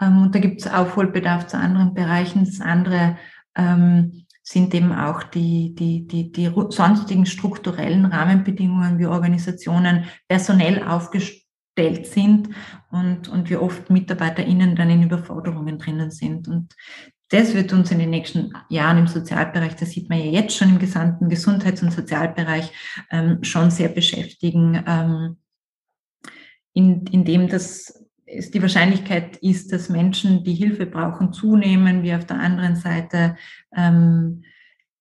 [0.00, 2.44] Ähm, und da gibt es Aufholbedarf zu anderen Bereichen.
[2.44, 3.16] Das andere
[3.56, 12.06] ähm, sind eben auch die, die, die, die sonstigen strukturellen Rahmenbedingungen, wie Organisationen personell aufgestellt
[12.06, 12.48] sind
[12.90, 16.48] und, und wie oft MitarbeiterInnen dann in Überforderungen drinnen sind.
[16.48, 16.74] Und
[17.30, 20.70] das wird uns in den nächsten Jahren im Sozialbereich, das sieht man ja jetzt schon
[20.70, 22.70] im gesamten Gesundheits- und Sozialbereich,
[23.10, 25.36] ähm, schon sehr beschäftigen, ähm,
[26.72, 28.00] in, in dem das
[28.32, 33.36] es die Wahrscheinlichkeit ist, dass Menschen, die Hilfe brauchen, zunehmen, wie auf der anderen Seite.
[33.76, 34.44] Ähm,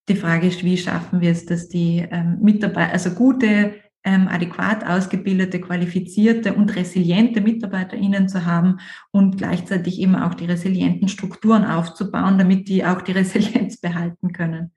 [0.08, 4.86] die Frage ist, wie schaffen wir es, dass die ähm, Mitarbeiter, also gute ähm, adäquat
[4.86, 8.80] ausgebildete, qualifizierte und resiliente MitarbeiterInnen zu haben
[9.12, 14.72] und gleichzeitig eben auch die resilienten Strukturen aufzubauen, damit die auch die Resilienz behalten können.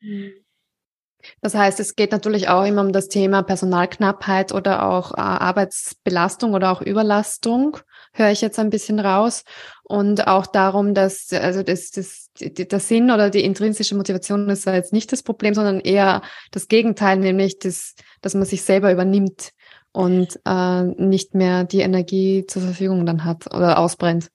[1.41, 6.55] Das heißt, es geht natürlich auch immer um das Thema Personalknappheit oder auch äh, Arbeitsbelastung
[6.55, 7.79] oder auch Überlastung,
[8.13, 9.45] höre ich jetzt ein bisschen raus.
[9.85, 14.93] Und auch darum, dass, also das, das, der Sinn oder die intrinsische Motivation ist jetzt
[14.93, 19.53] nicht das Problem, sondern eher das Gegenteil, nämlich das, dass man sich selber übernimmt
[19.93, 24.31] und äh, nicht mehr die Energie zur Verfügung dann hat oder ausbrennt.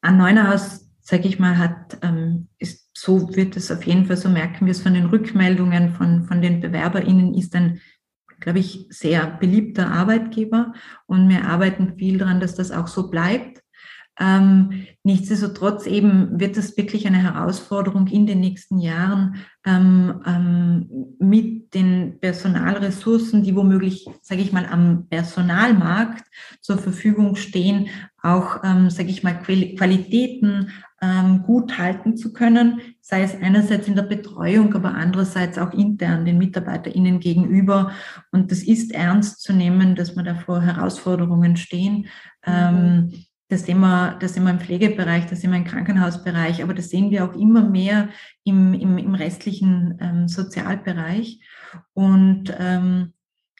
[0.00, 4.28] An Neunerhaus, sage ich mal, hat, ähm, ist, so wird es auf jeden Fall, so
[4.28, 7.80] merken wir es von den Rückmeldungen von, von den BewerberInnen, ist ein,
[8.40, 10.72] glaube ich, sehr beliebter Arbeitgeber
[11.06, 13.63] und wir arbeiten viel daran, dass das auch so bleibt.
[14.18, 19.36] Ähm, nichtsdestotrotz eben wird es wirklich eine Herausforderung in den nächsten Jahren
[19.66, 26.24] ähm, ähm, mit den Personalressourcen, die womöglich, sage ich mal, am Personalmarkt
[26.60, 27.88] zur Verfügung stehen,
[28.22, 30.70] auch, ähm, sage ich mal, Qualitäten
[31.02, 36.24] ähm, gut halten zu können, sei es einerseits in der Betreuung, aber andererseits auch intern
[36.24, 37.90] den MitarbeiterInnen gegenüber.
[38.30, 42.06] Und das ist ernst zu nehmen, dass wir da vor Herausforderungen stehen.
[42.46, 43.12] Mhm.
[43.54, 46.90] Das sehen, wir, das sehen wir im Pflegebereich, das sehen wir im Krankenhausbereich, aber das
[46.90, 48.08] sehen wir auch immer mehr
[48.42, 51.38] im, im, im restlichen ähm, Sozialbereich.
[51.92, 53.12] Und ähm,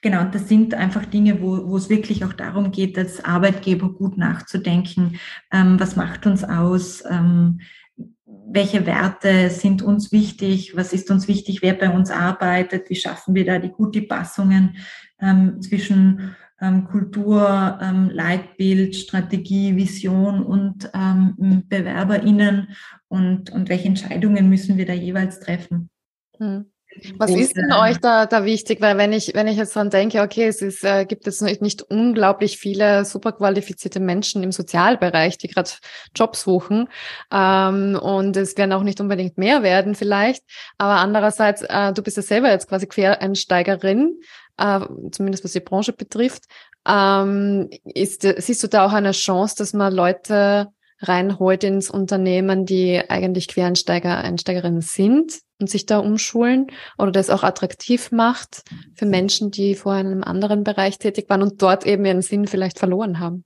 [0.03, 4.18] genau, das sind einfach Dinge, wo, wo es wirklich auch darum geht, als Arbeitgeber gut
[4.18, 5.20] nachzudenken,
[5.53, 7.61] ähm, was macht uns aus, ähm,
[8.26, 13.36] welche Werte sind uns wichtig, was ist uns wichtig, wer bei uns arbeitet, wie schaffen
[13.36, 14.74] wir da die gute Passungen
[15.20, 22.68] ähm, zwischen Kultur, ähm, Leitbild, Strategie, Vision und ähm, BewerberInnen
[23.09, 25.90] und, und welche Entscheidungen müssen wir da jeweils treffen.
[26.38, 26.66] Hm.
[27.18, 28.80] Was und, ist denn äh, euch da, da wichtig?
[28.80, 31.82] Weil wenn ich, wenn ich jetzt dran denke, okay, es ist, äh, gibt es nicht
[31.82, 35.70] unglaublich viele super qualifizierte Menschen im Sozialbereich, die gerade
[36.14, 36.88] Jobs suchen.
[37.32, 40.44] Ähm, und es werden auch nicht unbedingt mehr werden vielleicht.
[40.78, 44.20] Aber andererseits, äh, du bist ja selber jetzt quasi Quereinsteigerin
[44.59, 44.80] äh,
[45.11, 46.44] zumindest was die Branche betrifft.
[46.86, 50.68] Ähm, ist, siehst du da auch eine Chance, dass man Leute
[51.00, 57.42] reinholt ins Unternehmen, die eigentlich Quereinsteiger, Einsteigerinnen sind und sich da umschulen oder das auch
[57.42, 58.62] attraktiv macht
[58.94, 62.46] für Menschen, die vorher in einem anderen Bereich tätig waren und dort eben ihren Sinn
[62.46, 63.44] vielleicht verloren haben?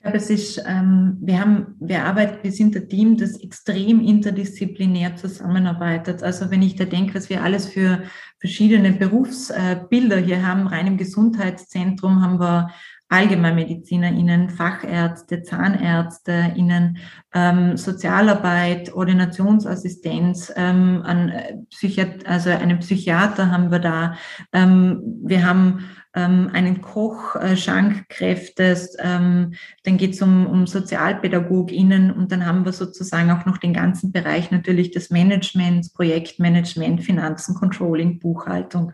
[0.00, 4.00] Ich glaube, es ist, ähm, wir haben, wir arbeiten, wir sind ein Team, das extrem
[4.00, 6.22] interdisziplinär zusammenarbeitet.
[6.22, 8.04] Also wenn ich da denke, was wir alles für
[8.38, 12.70] verschiedene Berufsbilder hier haben, rein im Gesundheitszentrum haben wir
[13.10, 16.96] AllgemeinmedizinerInnen, Fachärzte, ZahnärzteInnen,
[17.34, 24.14] ähm, Sozialarbeit, Ordinationsassistenz, ähm, an äh, Psychiat also einen Psychiater haben wir da.
[24.54, 25.84] Ähm, wir haben
[26.14, 29.54] ähm, einen Koch, äh, Schankkräfte, ähm,
[29.84, 34.10] dann geht es um, um SozialpädagogInnen und dann haben wir sozusagen auch noch den ganzen
[34.10, 38.92] Bereich natürlich des Managements, Projektmanagement, Finanzen, Controlling, Buchhaltung,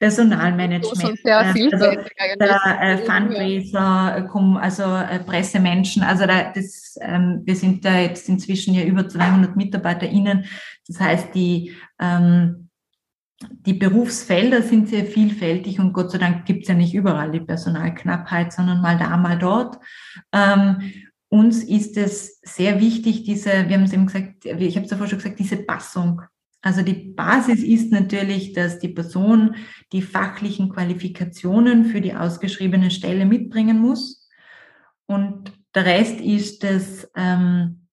[0.00, 7.54] Personalmanagement, äh, also, der, äh, Fundraiser, äh, also äh, Pressemenschen, also da, das, ähm, wir
[7.54, 10.46] sind da jetzt inzwischen ja über 200 MitarbeiterInnen,
[10.88, 12.65] das heißt, die ähm,
[13.40, 17.40] die Berufsfelder sind sehr vielfältig und Gott sei Dank gibt es ja nicht überall die
[17.40, 19.78] Personalknappheit, sondern mal da, mal dort.
[20.32, 20.92] Ähm,
[21.28, 25.06] uns ist es sehr wichtig, diese, wir haben es eben gesagt, ich habe es davor
[25.06, 26.22] schon gesagt, diese Passung.
[26.62, 29.54] Also die Basis ist natürlich, dass die Person
[29.92, 34.28] die fachlichen Qualifikationen für die ausgeschriebene Stelle mitbringen muss.
[35.06, 37.85] Und der Rest ist, dass ähm,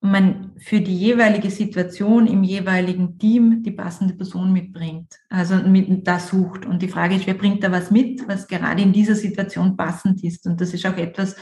[0.00, 6.18] man für die jeweilige Situation im jeweiligen Team die passende Person mitbringt, also mit, da
[6.18, 6.64] sucht.
[6.64, 10.24] Und die Frage ist, wer bringt da was mit, was gerade in dieser Situation passend
[10.24, 10.46] ist.
[10.46, 11.36] Und das ist auch etwas,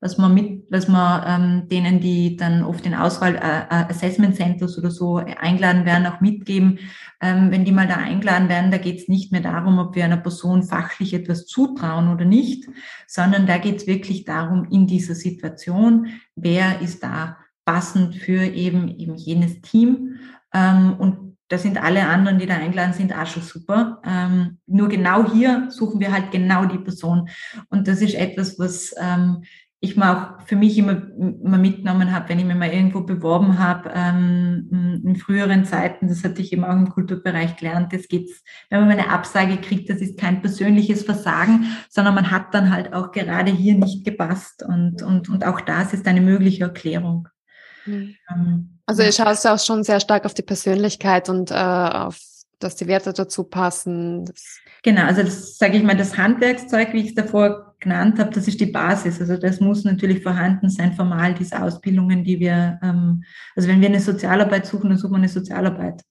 [0.00, 4.34] was man mit, was man ähm, denen, die dann oft in Auswahl äh, äh, Assessment
[4.34, 6.78] Centers oder so eingeladen werden, auch mitgeben.
[7.20, 10.04] Ähm, wenn die mal da eingeladen werden, da geht es nicht mehr darum, ob wir
[10.04, 12.66] einer Person fachlich etwas zutrauen oder nicht,
[13.06, 17.36] sondern da geht es wirklich darum, in dieser Situation, wer ist da
[17.70, 20.16] passend für eben eben jenes Team
[20.52, 24.00] ähm, und da sind alle anderen, die da eingeladen sind, auch schon super.
[24.04, 27.28] Ähm, nur genau hier suchen wir halt genau die Person.
[27.70, 29.42] Und das ist etwas, was ähm,
[29.80, 33.58] ich mir auch für mich immer, immer mitgenommen habe, wenn ich mich mal irgendwo beworben
[33.58, 38.44] habe, ähm, in früheren Zeiten, das hatte ich eben auch im Kulturbereich gelernt, das geht's,
[38.68, 42.92] wenn man eine Absage kriegt, das ist kein persönliches Versagen, sondern man hat dann halt
[42.92, 47.28] auch gerade hier nicht gepasst und, und, und auch das ist eine mögliche Erklärung.
[47.86, 48.16] Mhm.
[48.30, 52.18] Ähm, also ihr schaust auch schon sehr stark auf die Persönlichkeit und äh, auf
[52.60, 54.30] dass die Werte dazu passen.
[54.82, 58.46] genau, also das sage ich mal, das Handwerkszeug, wie ich es davor genannt habe, das
[58.46, 59.20] ist die Basis.
[59.20, 63.24] Also das muss natürlich vorhanden sein, formal diese Ausbildungen, die wir, ähm,
[63.56, 66.02] also wenn wir eine Sozialarbeit suchen, dann suchen wir eine Sozialarbeit.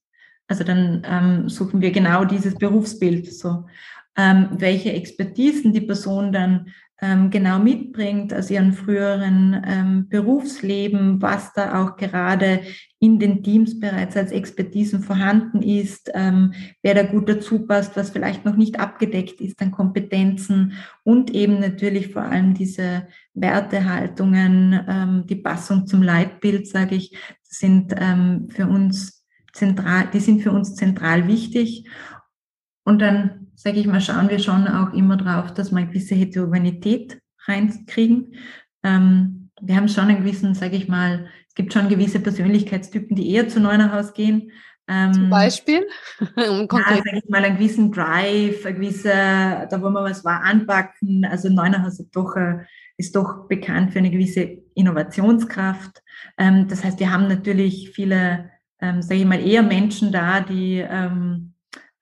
[0.47, 3.31] Also dann ähm, suchen wir genau dieses Berufsbild.
[3.31, 3.65] So,
[4.17, 11.53] ähm, welche Expertisen die Person dann ähm, genau mitbringt aus ihrem früheren ähm, Berufsleben, was
[11.53, 12.61] da auch gerade
[12.99, 18.09] in den Teams bereits als Expertisen vorhanden ist, ähm, wer da gut dazu passt, was
[18.09, 20.73] vielleicht noch nicht abgedeckt ist an Kompetenzen
[21.03, 27.95] und eben natürlich vor allem diese Wertehaltungen, ähm, die Passung zum Leitbild, sage ich, sind
[27.97, 31.87] ähm, für uns zentral, die sind für uns zentral wichtig.
[32.83, 36.15] Und dann sage ich mal, schauen wir schon auch immer drauf, dass wir eine gewisse
[36.15, 38.35] Heterogenität reinkriegen.
[38.83, 43.31] Ähm, wir haben schon einen gewissen, sage ich mal, es gibt schon gewisse Persönlichkeitstypen, die
[43.31, 44.51] eher zu Neunerhaus gehen.
[44.87, 45.85] Ähm, Zum Beispiel?
[46.37, 51.25] ja, sage ich mal, einen gewissen Drive, ein gewisser, da wollen wir was war anpacken.
[51.25, 52.59] Also Neunerhaus ist doch, äh,
[52.95, 56.01] ist doch bekannt für eine gewisse Innovationskraft.
[56.37, 60.77] Ähm, das heißt, wir haben natürlich viele, ähm, sage ich mal, eher Menschen da, die
[60.77, 61.48] ähm,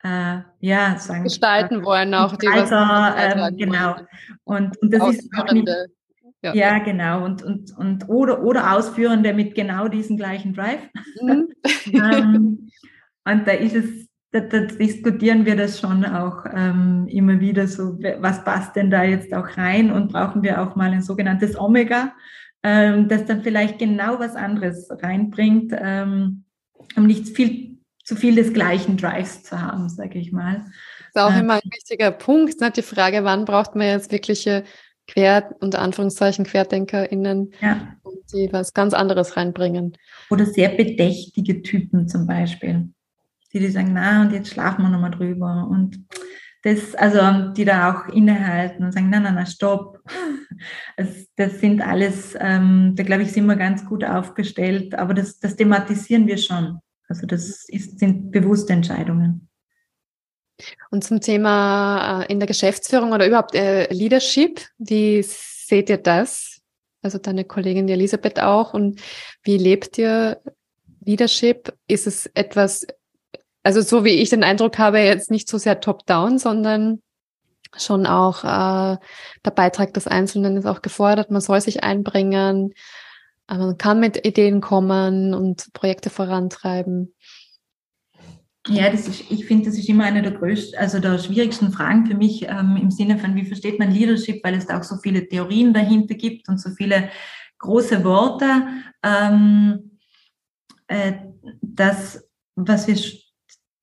[0.08, 3.96] äh, ja, sagen, gestalten wollen auch die Alter, ähm, genau.
[4.44, 5.68] Und, und das ist auch nicht,
[6.42, 6.54] ja.
[6.54, 6.80] ja.
[6.80, 7.26] genau.
[7.26, 10.82] Und, und, und oder, oder Ausführende mit genau diesem gleichen Drive.
[11.22, 11.48] Mhm.
[11.94, 12.70] ähm,
[13.26, 17.98] und da ist es, da, da, diskutieren wir das schon auch ähm, immer wieder so,
[18.20, 22.14] was passt denn da jetzt auch rein und brauchen wir auch mal ein sogenanntes Omega,
[22.64, 26.44] ähm, das dann vielleicht genau was anderes reinbringt, ähm,
[26.96, 27.77] um nicht viel
[28.08, 30.64] zu viel des gleichen Drives zu haben, sage ich mal.
[31.14, 32.72] Das ist auch äh, immer ein wichtiger Punkt, ne?
[32.72, 34.64] die Frage, wann braucht man jetzt wirkliche
[35.10, 37.96] Quer, unter Anführungszeichen QuerdenkerInnen, ja.
[38.34, 39.98] die was ganz anderes reinbringen.
[40.30, 42.90] Oder sehr bedächtige Typen zum Beispiel,
[43.54, 45.68] die, die sagen, na, und jetzt schlafen wir nochmal drüber.
[45.70, 46.00] Und
[46.64, 50.00] das, also die da auch innehalten und sagen, nein, nein, nein, stopp.
[50.98, 55.38] Das, das sind alles, ähm, da glaube ich, sind wir ganz gut aufgestellt, aber das,
[55.38, 56.80] das thematisieren wir schon.
[57.08, 59.48] Also das ist, sind bewusste Entscheidungen.
[60.90, 66.62] Und zum Thema äh, in der Geschäftsführung oder überhaupt äh, Leadership, wie seht ihr das?
[67.02, 68.74] Also deine Kollegin Elisabeth auch.
[68.74, 69.00] Und
[69.44, 70.42] wie lebt ihr
[71.06, 71.74] Leadership?
[71.88, 72.88] Ist es etwas,
[73.64, 77.02] also so wie ich den Eindruck habe, jetzt nicht so sehr top-down, sondern
[77.76, 78.98] schon auch äh,
[79.46, 81.30] der Beitrag des Einzelnen ist auch gefordert.
[81.30, 82.74] Man soll sich einbringen.
[83.48, 87.14] Man kann mit Ideen kommen und Projekte vorantreiben.
[88.70, 92.06] Ja, das ist, ich finde, das ist immer eine der größten, also der schwierigsten Fragen
[92.06, 94.98] für mich ähm, im Sinne von, wie versteht man Leadership, weil es da auch so
[94.98, 97.10] viele Theorien dahinter gibt und so viele
[97.60, 98.68] große Worte.
[99.04, 99.98] Ähm,
[100.88, 101.14] äh,
[101.62, 102.98] das, was wir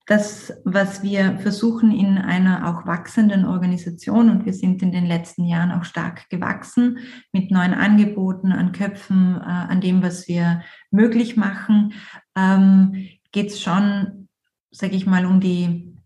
[0.07, 5.45] das, was wir versuchen in einer auch wachsenden Organisation, und wir sind in den letzten
[5.45, 6.99] Jahren auch stark gewachsen
[7.33, 11.95] mit neuen Angeboten an Köpfen, äh, an dem, was wir möglich machen,
[12.37, 14.29] ähm, geht es schon,
[14.71, 15.97] sage ich mal, um die,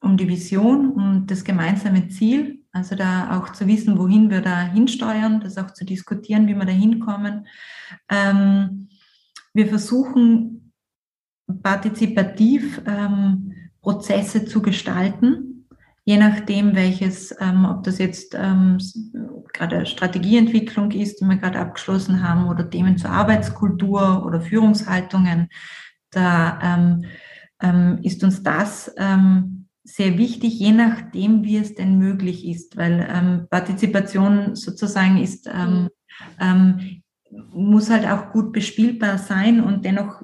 [0.00, 2.60] um die Vision, um das gemeinsame Ziel.
[2.70, 6.64] Also da auch zu wissen, wohin wir da hinsteuern, das auch zu diskutieren, wie wir
[6.64, 7.46] da hinkommen.
[8.08, 8.88] Ähm,
[9.52, 10.53] wir versuchen
[11.62, 15.66] partizipativ ähm, Prozesse zu gestalten,
[16.04, 18.78] je nachdem, welches, ähm, ob das jetzt ähm,
[19.52, 25.48] gerade Strategieentwicklung ist, die wir gerade abgeschlossen haben, oder Themen zur Arbeitskultur oder Führungshaltungen.
[26.10, 27.04] Da ähm,
[27.62, 33.46] ähm, ist uns das ähm, sehr wichtig, je nachdem, wie es denn möglich ist, weil
[33.50, 35.90] Partizipation sozusagen ist, ähm,
[37.52, 40.22] muss halt auch gut bespielbar sein und dennoch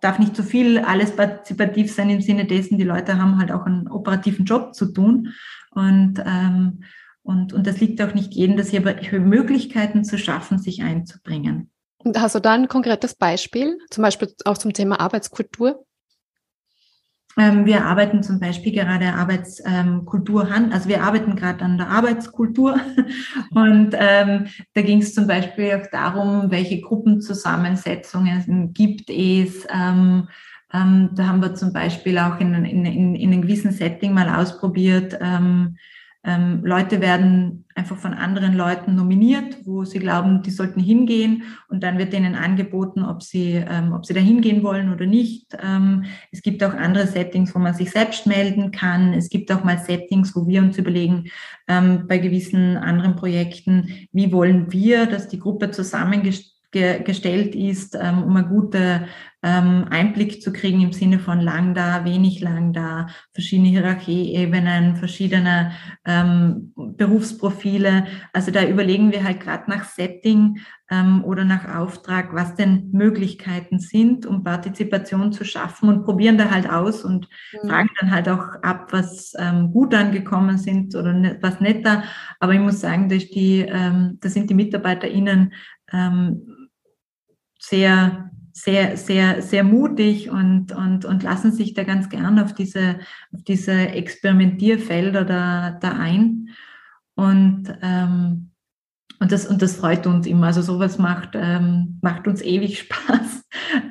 [0.00, 3.52] darf nicht zu so viel alles partizipativ sein im Sinne dessen, die Leute haben halt
[3.52, 5.34] auch einen operativen Job zu tun
[5.70, 6.80] und ähm,
[7.28, 8.80] und, und das liegt auch nicht jedem, dass hier
[9.20, 11.70] Möglichkeiten zu schaffen, sich einzubringen.
[11.98, 15.84] Und hast du da ein konkretes Beispiel, zum Beispiel auch zum Thema Arbeitskultur?
[17.38, 22.80] Ähm, wir arbeiten zum Beispiel gerade Arbeitskultur ähm, also wir arbeiten gerade an der Arbeitskultur
[23.52, 29.66] und ähm, da ging es zum Beispiel auch darum, welche Gruppenzusammensetzungen gibt es.
[29.72, 30.28] Ähm,
[30.74, 34.28] ähm, da haben wir zum Beispiel auch in, in, in, in einem gewissen Setting mal
[34.28, 35.76] ausprobiert, ähm,
[36.24, 41.82] ähm, Leute werden einfach von anderen Leuten nominiert, wo sie glauben, die sollten hingehen und
[41.82, 45.56] dann wird denen angeboten, ob sie, ähm, ob sie da hingehen wollen oder nicht.
[45.62, 49.14] Ähm, es gibt auch andere Settings, wo man sich selbst melden kann.
[49.14, 51.30] Es gibt auch mal Settings, wo wir uns überlegen,
[51.68, 58.22] ähm, bei gewissen anderen Projekten, wie wollen wir, dass die Gruppe zusammengestellt gestellt ist, ähm,
[58.22, 59.06] um einen guten
[59.42, 65.72] ähm, Einblick zu kriegen im Sinne von lang da, wenig lang da, verschiedene Hierarchieebenen, verschiedene
[66.04, 68.06] ähm, Berufsprofile.
[68.32, 70.58] Also da überlegen wir halt gerade nach Setting
[70.90, 76.50] ähm, oder nach Auftrag, was denn Möglichkeiten sind, um Partizipation zu schaffen und probieren da
[76.50, 77.68] halt aus und mhm.
[77.68, 82.02] fragen dann halt auch ab, was ähm, gut angekommen sind oder ne, was netter.
[82.40, 85.52] Aber ich muss sagen, dass die, ähm, da sind die MitarbeiterInnen
[85.92, 86.57] ähm,
[87.58, 92.98] sehr, sehr, sehr, sehr mutig und, und, und lassen sich da ganz gern auf diese,
[93.32, 96.48] auf diese Experimentierfelder da, da ein.
[97.14, 98.50] Und, ähm,
[99.20, 100.46] und, das, und das freut uns immer.
[100.46, 103.44] Also sowas macht, ähm, macht uns ewig Spaß,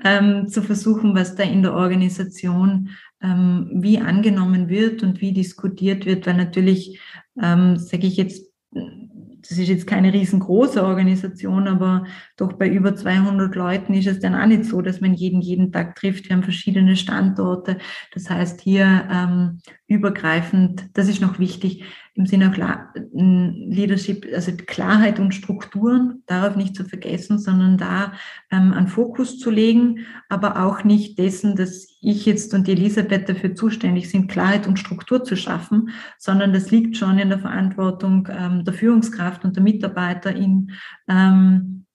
[0.03, 2.89] ähm, zu versuchen, was da in der Organisation
[3.21, 6.99] ähm, wie angenommen wird und wie diskutiert wird, weil natürlich,
[7.41, 8.51] ähm, sage ich jetzt,
[9.47, 14.35] das ist jetzt keine riesengroße Organisation, aber doch bei über 200 Leuten ist es dann
[14.35, 16.27] auch nicht so, dass man jeden jeden Tag trifft.
[16.27, 17.77] Wir haben verschiedene Standorte.
[18.13, 21.83] Das heißt, hier ähm, übergreifend, das ist noch wichtig,
[22.17, 22.57] im Sinne auch
[23.13, 28.13] Leadership, also Klarheit und Strukturen, darauf nicht zu vergessen, sondern da
[28.51, 33.53] ähm, einen Fokus zu legen, aber auch nicht dessen, dass ich jetzt und Elisabeth dafür
[33.53, 38.65] zuständig sind, Klarheit und Struktur zu schaffen, sondern das liegt schon in der Verantwortung ähm,
[38.65, 40.71] der Führungskraft und der Mitarbeiter in
[41.07, 41.85] ähm,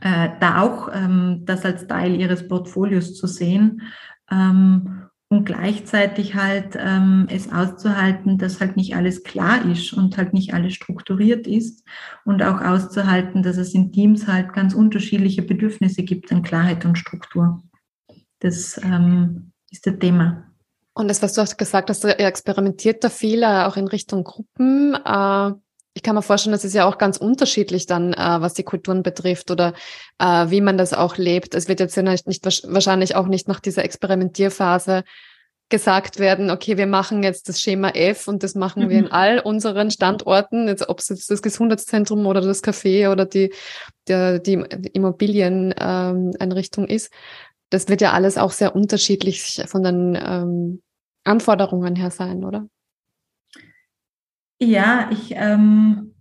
[0.00, 3.82] äh, da auch ähm, das als Teil ihres Portfolios zu sehen.
[4.30, 10.32] Ähm, und gleichzeitig halt ähm, es auszuhalten, dass halt nicht alles klar ist und halt
[10.32, 11.84] nicht alles strukturiert ist
[12.24, 16.96] und auch auszuhalten, dass es in Teams halt ganz unterschiedliche Bedürfnisse gibt an Klarheit und
[16.96, 17.60] Struktur.
[18.38, 20.44] Das ähm, ist das Thema.
[20.94, 24.24] Und das, was du hast gesagt hast, ihr experimentiert da viel, äh, auch in Richtung
[24.24, 24.94] Gruppen.
[24.94, 25.52] Äh,
[25.96, 29.02] ich kann mir vorstellen, das ist ja auch ganz unterschiedlich dann, äh, was die Kulturen
[29.02, 29.72] betrifft oder
[30.18, 31.54] äh, wie man das auch lebt.
[31.54, 35.04] Es wird jetzt ja nicht, nicht, wahrscheinlich auch nicht nach dieser Experimentierphase
[35.70, 38.90] gesagt werden, okay, wir machen jetzt das Schema F und das machen mhm.
[38.90, 39.12] wir in mhm.
[39.12, 43.54] all unseren Standorten, jetzt ob es jetzt das Gesundheitszentrum oder das Café oder die,
[44.06, 47.10] die, die Immobilieneinrichtung ähm, ist.
[47.70, 50.82] Das wird ja alles auch sehr unterschiedlich von den ähm,
[51.24, 52.66] Anforderungen her sein, oder?
[54.58, 56.14] Ja, ich, ähm,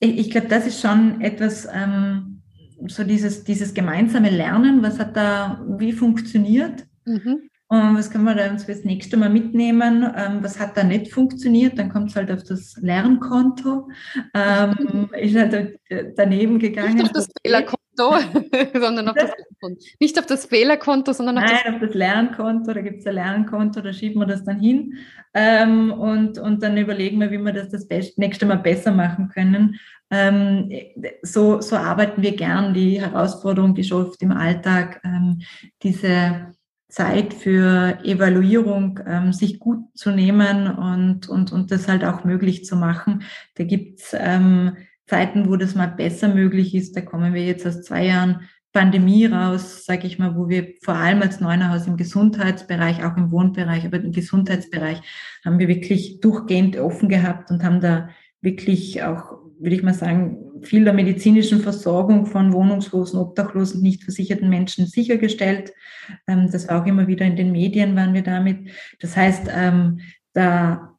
[0.00, 2.42] ich, ich glaube, das ist schon etwas, ähm,
[2.86, 6.86] so dieses, dieses gemeinsame Lernen, was hat da, wie funktioniert?
[7.04, 7.49] Mhm.
[7.72, 10.02] Und was können wir da uns fürs nächste Mal mitnehmen?
[10.16, 11.78] Ähm, was hat da nicht funktioniert?
[11.78, 13.88] Dann kommt es halt auf das Lernkonto.
[14.34, 15.78] Ähm, ist halt
[16.16, 16.94] daneben gegangen.
[16.94, 17.78] Nicht auf das Fehlerkonto,
[18.74, 22.72] sondern auf das, das Nicht auf das Fehlerkonto, sondern auf Nein, das, auf das Lernkonto.
[22.72, 24.94] Da gibt es ein Lernkonto, da schieben wir das dann hin.
[25.32, 29.78] Ähm, und, und dann überlegen wir, wie wir das das nächste Mal besser machen können.
[30.10, 30.72] Ähm,
[31.22, 32.74] so, so arbeiten wir gern.
[32.74, 35.42] Die Herausforderung ist oft im Alltag, ähm,
[35.84, 36.50] diese
[36.90, 42.64] Zeit für Evaluierung ähm, sich gut zu nehmen und, und, und das halt auch möglich
[42.64, 43.22] zu machen.
[43.54, 44.76] Da gibt's ähm,
[45.06, 46.96] Zeiten, wo das mal besser möglich ist.
[46.96, 50.94] Da kommen wir jetzt aus zwei Jahren Pandemie raus, sage ich mal, wo wir vor
[50.94, 55.00] allem als Neunerhaus im Gesundheitsbereich, auch im Wohnbereich, aber im Gesundheitsbereich
[55.44, 58.10] haben wir wirklich durchgehend offen gehabt und haben da
[58.40, 64.48] wirklich auch, würde ich mal sagen, viel der medizinischen Versorgung von wohnungslosen, obdachlosen, nicht versicherten
[64.48, 65.72] Menschen sichergestellt.
[66.26, 68.70] Ähm, das war auch immer wieder in den Medien, waren wir damit.
[69.00, 70.00] Das heißt, ähm,
[70.32, 70.96] da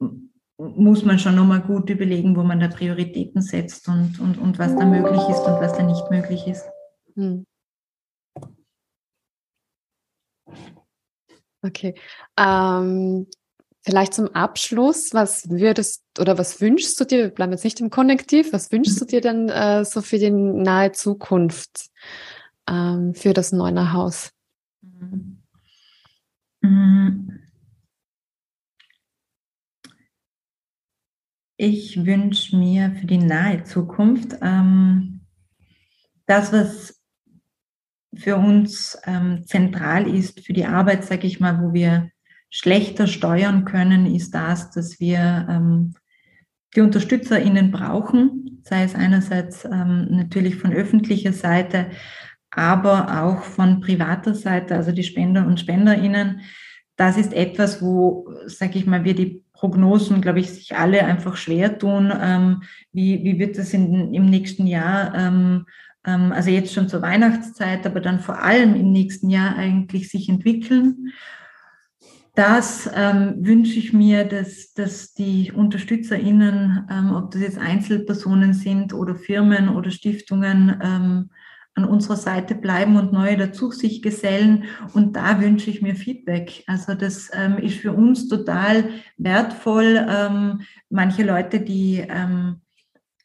[0.57, 4.75] muss man schon nochmal gut überlegen, wo man da Prioritäten setzt und, und, und was
[4.75, 6.65] da möglich ist und was da nicht möglich ist.
[7.15, 7.45] Hm.
[11.63, 11.95] Okay.
[12.37, 13.27] Ähm,
[13.81, 17.89] vielleicht zum Abschluss, was würdest oder was wünschst du dir, wir bleiben jetzt nicht im
[17.89, 21.89] Konnektiv, was wünschst du dir denn äh, so für die nahe Zukunft
[22.67, 24.31] ähm, für das Neuner Haus?
[31.57, 35.21] Ich wünsche mir für die nahe Zukunft ähm,
[36.25, 36.99] das, was
[38.15, 42.11] für uns ähm, zentral ist für die Arbeit, sage ich mal, wo wir
[42.51, 45.95] schlechter steuern können, ist das, dass wir ähm,
[46.75, 51.87] die UnterstützerInnen brauchen, sei es einerseits ähm, natürlich von öffentlicher Seite,
[52.51, 56.41] aber auch von privater Seite, also die Spender und SpenderInnen.
[56.97, 61.37] Das ist etwas, wo, sage ich mal, wir die Prognosen, glaube ich, sich alle einfach
[61.37, 62.11] schwer tun.
[62.21, 65.65] Ähm, wie, wie wird das in, im nächsten Jahr ähm,
[66.05, 70.29] ähm, also jetzt schon zur Weihnachtszeit, aber dann vor allem im nächsten Jahr eigentlich sich
[70.29, 71.11] entwickeln.
[72.33, 78.93] Das ähm, wünsche ich mir, dass, dass die UnterstützerInnen, ähm, ob das jetzt Einzelpersonen sind
[78.93, 81.29] oder Firmen oder Stiftungen, ähm,
[81.73, 84.65] an unserer Seite bleiben und neue dazu sich gesellen.
[84.93, 86.63] Und da wünsche ich mir Feedback.
[86.67, 90.05] Also das ähm, ist für uns total wertvoll.
[90.09, 92.61] Ähm, manche Leute, die ähm,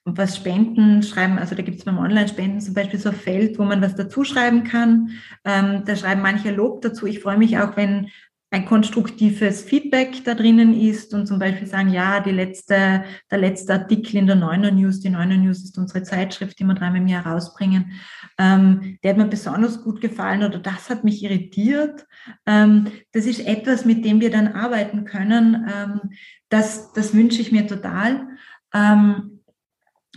[0.05, 3.65] was Spenden schreiben, also da gibt es beim Online-Spenden zum Beispiel so ein Feld, wo
[3.65, 5.11] man was dazu schreiben kann.
[5.45, 7.07] Ähm, da schreiben manche Lob dazu.
[7.07, 8.09] Ich freue mich auch, wenn
[8.51, 13.75] ein konstruktives Feedback da drinnen ist und zum Beispiel sagen, ja, die letzte, der letzte
[13.75, 17.09] Artikel in der Neuner News, die Neuner News ist unsere Zeitschrift, die wir dreimal im
[17.09, 17.93] Jahr rausbringen,
[18.39, 22.07] ähm, der hat mir besonders gut gefallen oder das hat mich irritiert.
[22.47, 25.69] Ähm, das ist etwas, mit dem wir dann arbeiten können.
[25.69, 26.01] Ähm,
[26.49, 28.29] das, das wünsche ich mir total.
[28.73, 29.37] Ähm,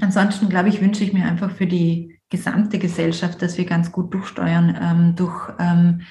[0.02, 4.14] Ansonsten, glaube ich, wünsche ich mir einfach für die gesamte Gesellschaft, dass wir ganz gut
[4.14, 6.02] durchsteuern ähm, durch ähm,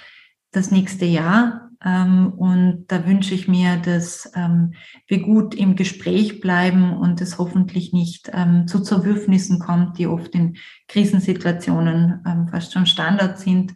[0.51, 1.68] das nächste Jahr.
[1.85, 4.75] Ähm, und da wünsche ich mir, dass ähm,
[5.07, 10.35] wir gut im Gespräch bleiben und es hoffentlich nicht ähm, zu Zerwürfnissen kommt, die oft
[10.35, 10.57] in
[10.89, 13.75] Krisensituationen fast schon Standard sind.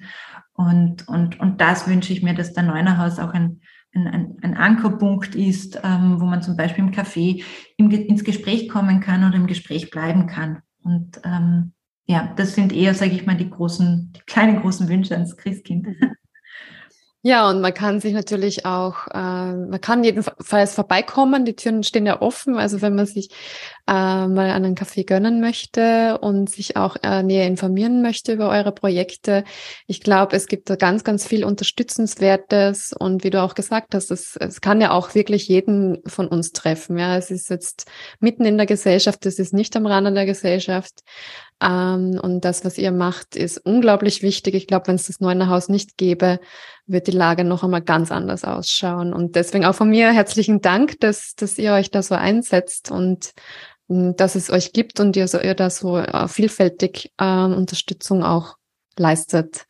[0.55, 3.61] Und, und, und das wünsche ich mir, dass der Neunerhaus auch ein
[3.95, 7.45] ein, ein, Ankerpunkt ist, wo man zum Beispiel im Café
[7.77, 10.63] ins Gespräch kommen kann oder im Gespräch bleiben kann.
[10.83, 11.73] Und ähm,
[12.07, 15.89] ja, das sind eher, sage ich mal, die großen, die kleinen großen Wünsche ans Christkind.
[17.25, 22.05] Ja, und man kann sich natürlich auch, äh, man kann jedenfalls vorbeikommen, die Türen stehen
[22.05, 23.31] ja offen, also wenn man sich
[23.87, 28.73] äh, mal einen Kaffee gönnen möchte und sich auch äh, näher informieren möchte über eure
[28.73, 29.45] Projekte.
[29.87, 34.11] Ich glaube, es gibt da ganz, ganz viel Unterstützenswertes und wie du auch gesagt hast,
[34.11, 36.99] es, es kann ja auch wirklich jeden von uns treffen.
[36.99, 37.87] Ja, es ist jetzt
[38.19, 41.03] mitten in der Gesellschaft, es ist nicht am Rande der Gesellschaft.
[41.63, 44.55] Ähm, und das, was ihr macht, ist unglaublich wichtig.
[44.55, 46.41] Ich glaube, wenn es das Neuner Haus nicht gäbe,
[46.87, 49.13] wird die Lage noch einmal ganz anders ausschauen.
[49.13, 53.33] Und deswegen auch von mir herzlichen Dank, dass, dass ihr euch da so einsetzt und
[53.89, 58.25] hm, dass es euch gibt und ihr, so, ihr da so äh, vielfältig äh, Unterstützung
[58.25, 58.57] auch
[58.99, 59.67] leistet.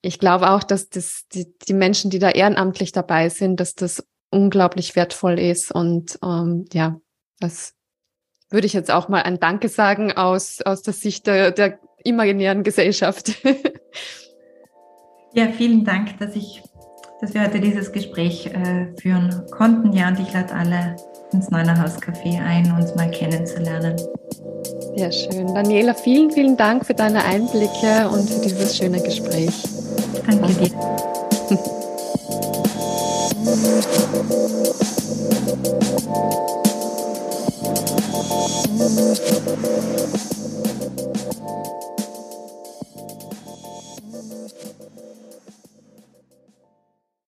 [0.00, 4.04] Ich glaube auch, dass das, die, die Menschen, die da ehrenamtlich dabei sind, dass das
[4.30, 7.00] unglaublich wertvoll ist und ähm, ja,
[7.40, 7.74] das
[8.50, 12.62] würde ich jetzt auch mal ein Danke sagen aus, aus der Sicht der, der imaginären
[12.62, 13.32] Gesellschaft.
[15.34, 16.62] Ja, vielen Dank, dass ich,
[17.20, 19.92] dass wir heute dieses Gespräch äh, führen konnten.
[19.92, 20.96] Ja, und ich lade alle
[21.32, 23.94] ins Neunerhaus Café ein, uns mal kennenzulernen.
[24.96, 25.54] Sehr schön.
[25.54, 29.52] Daniela, vielen, vielen Dank für deine Einblicke und für dieses schöne Gespräch.
[30.26, 30.70] Danke dir.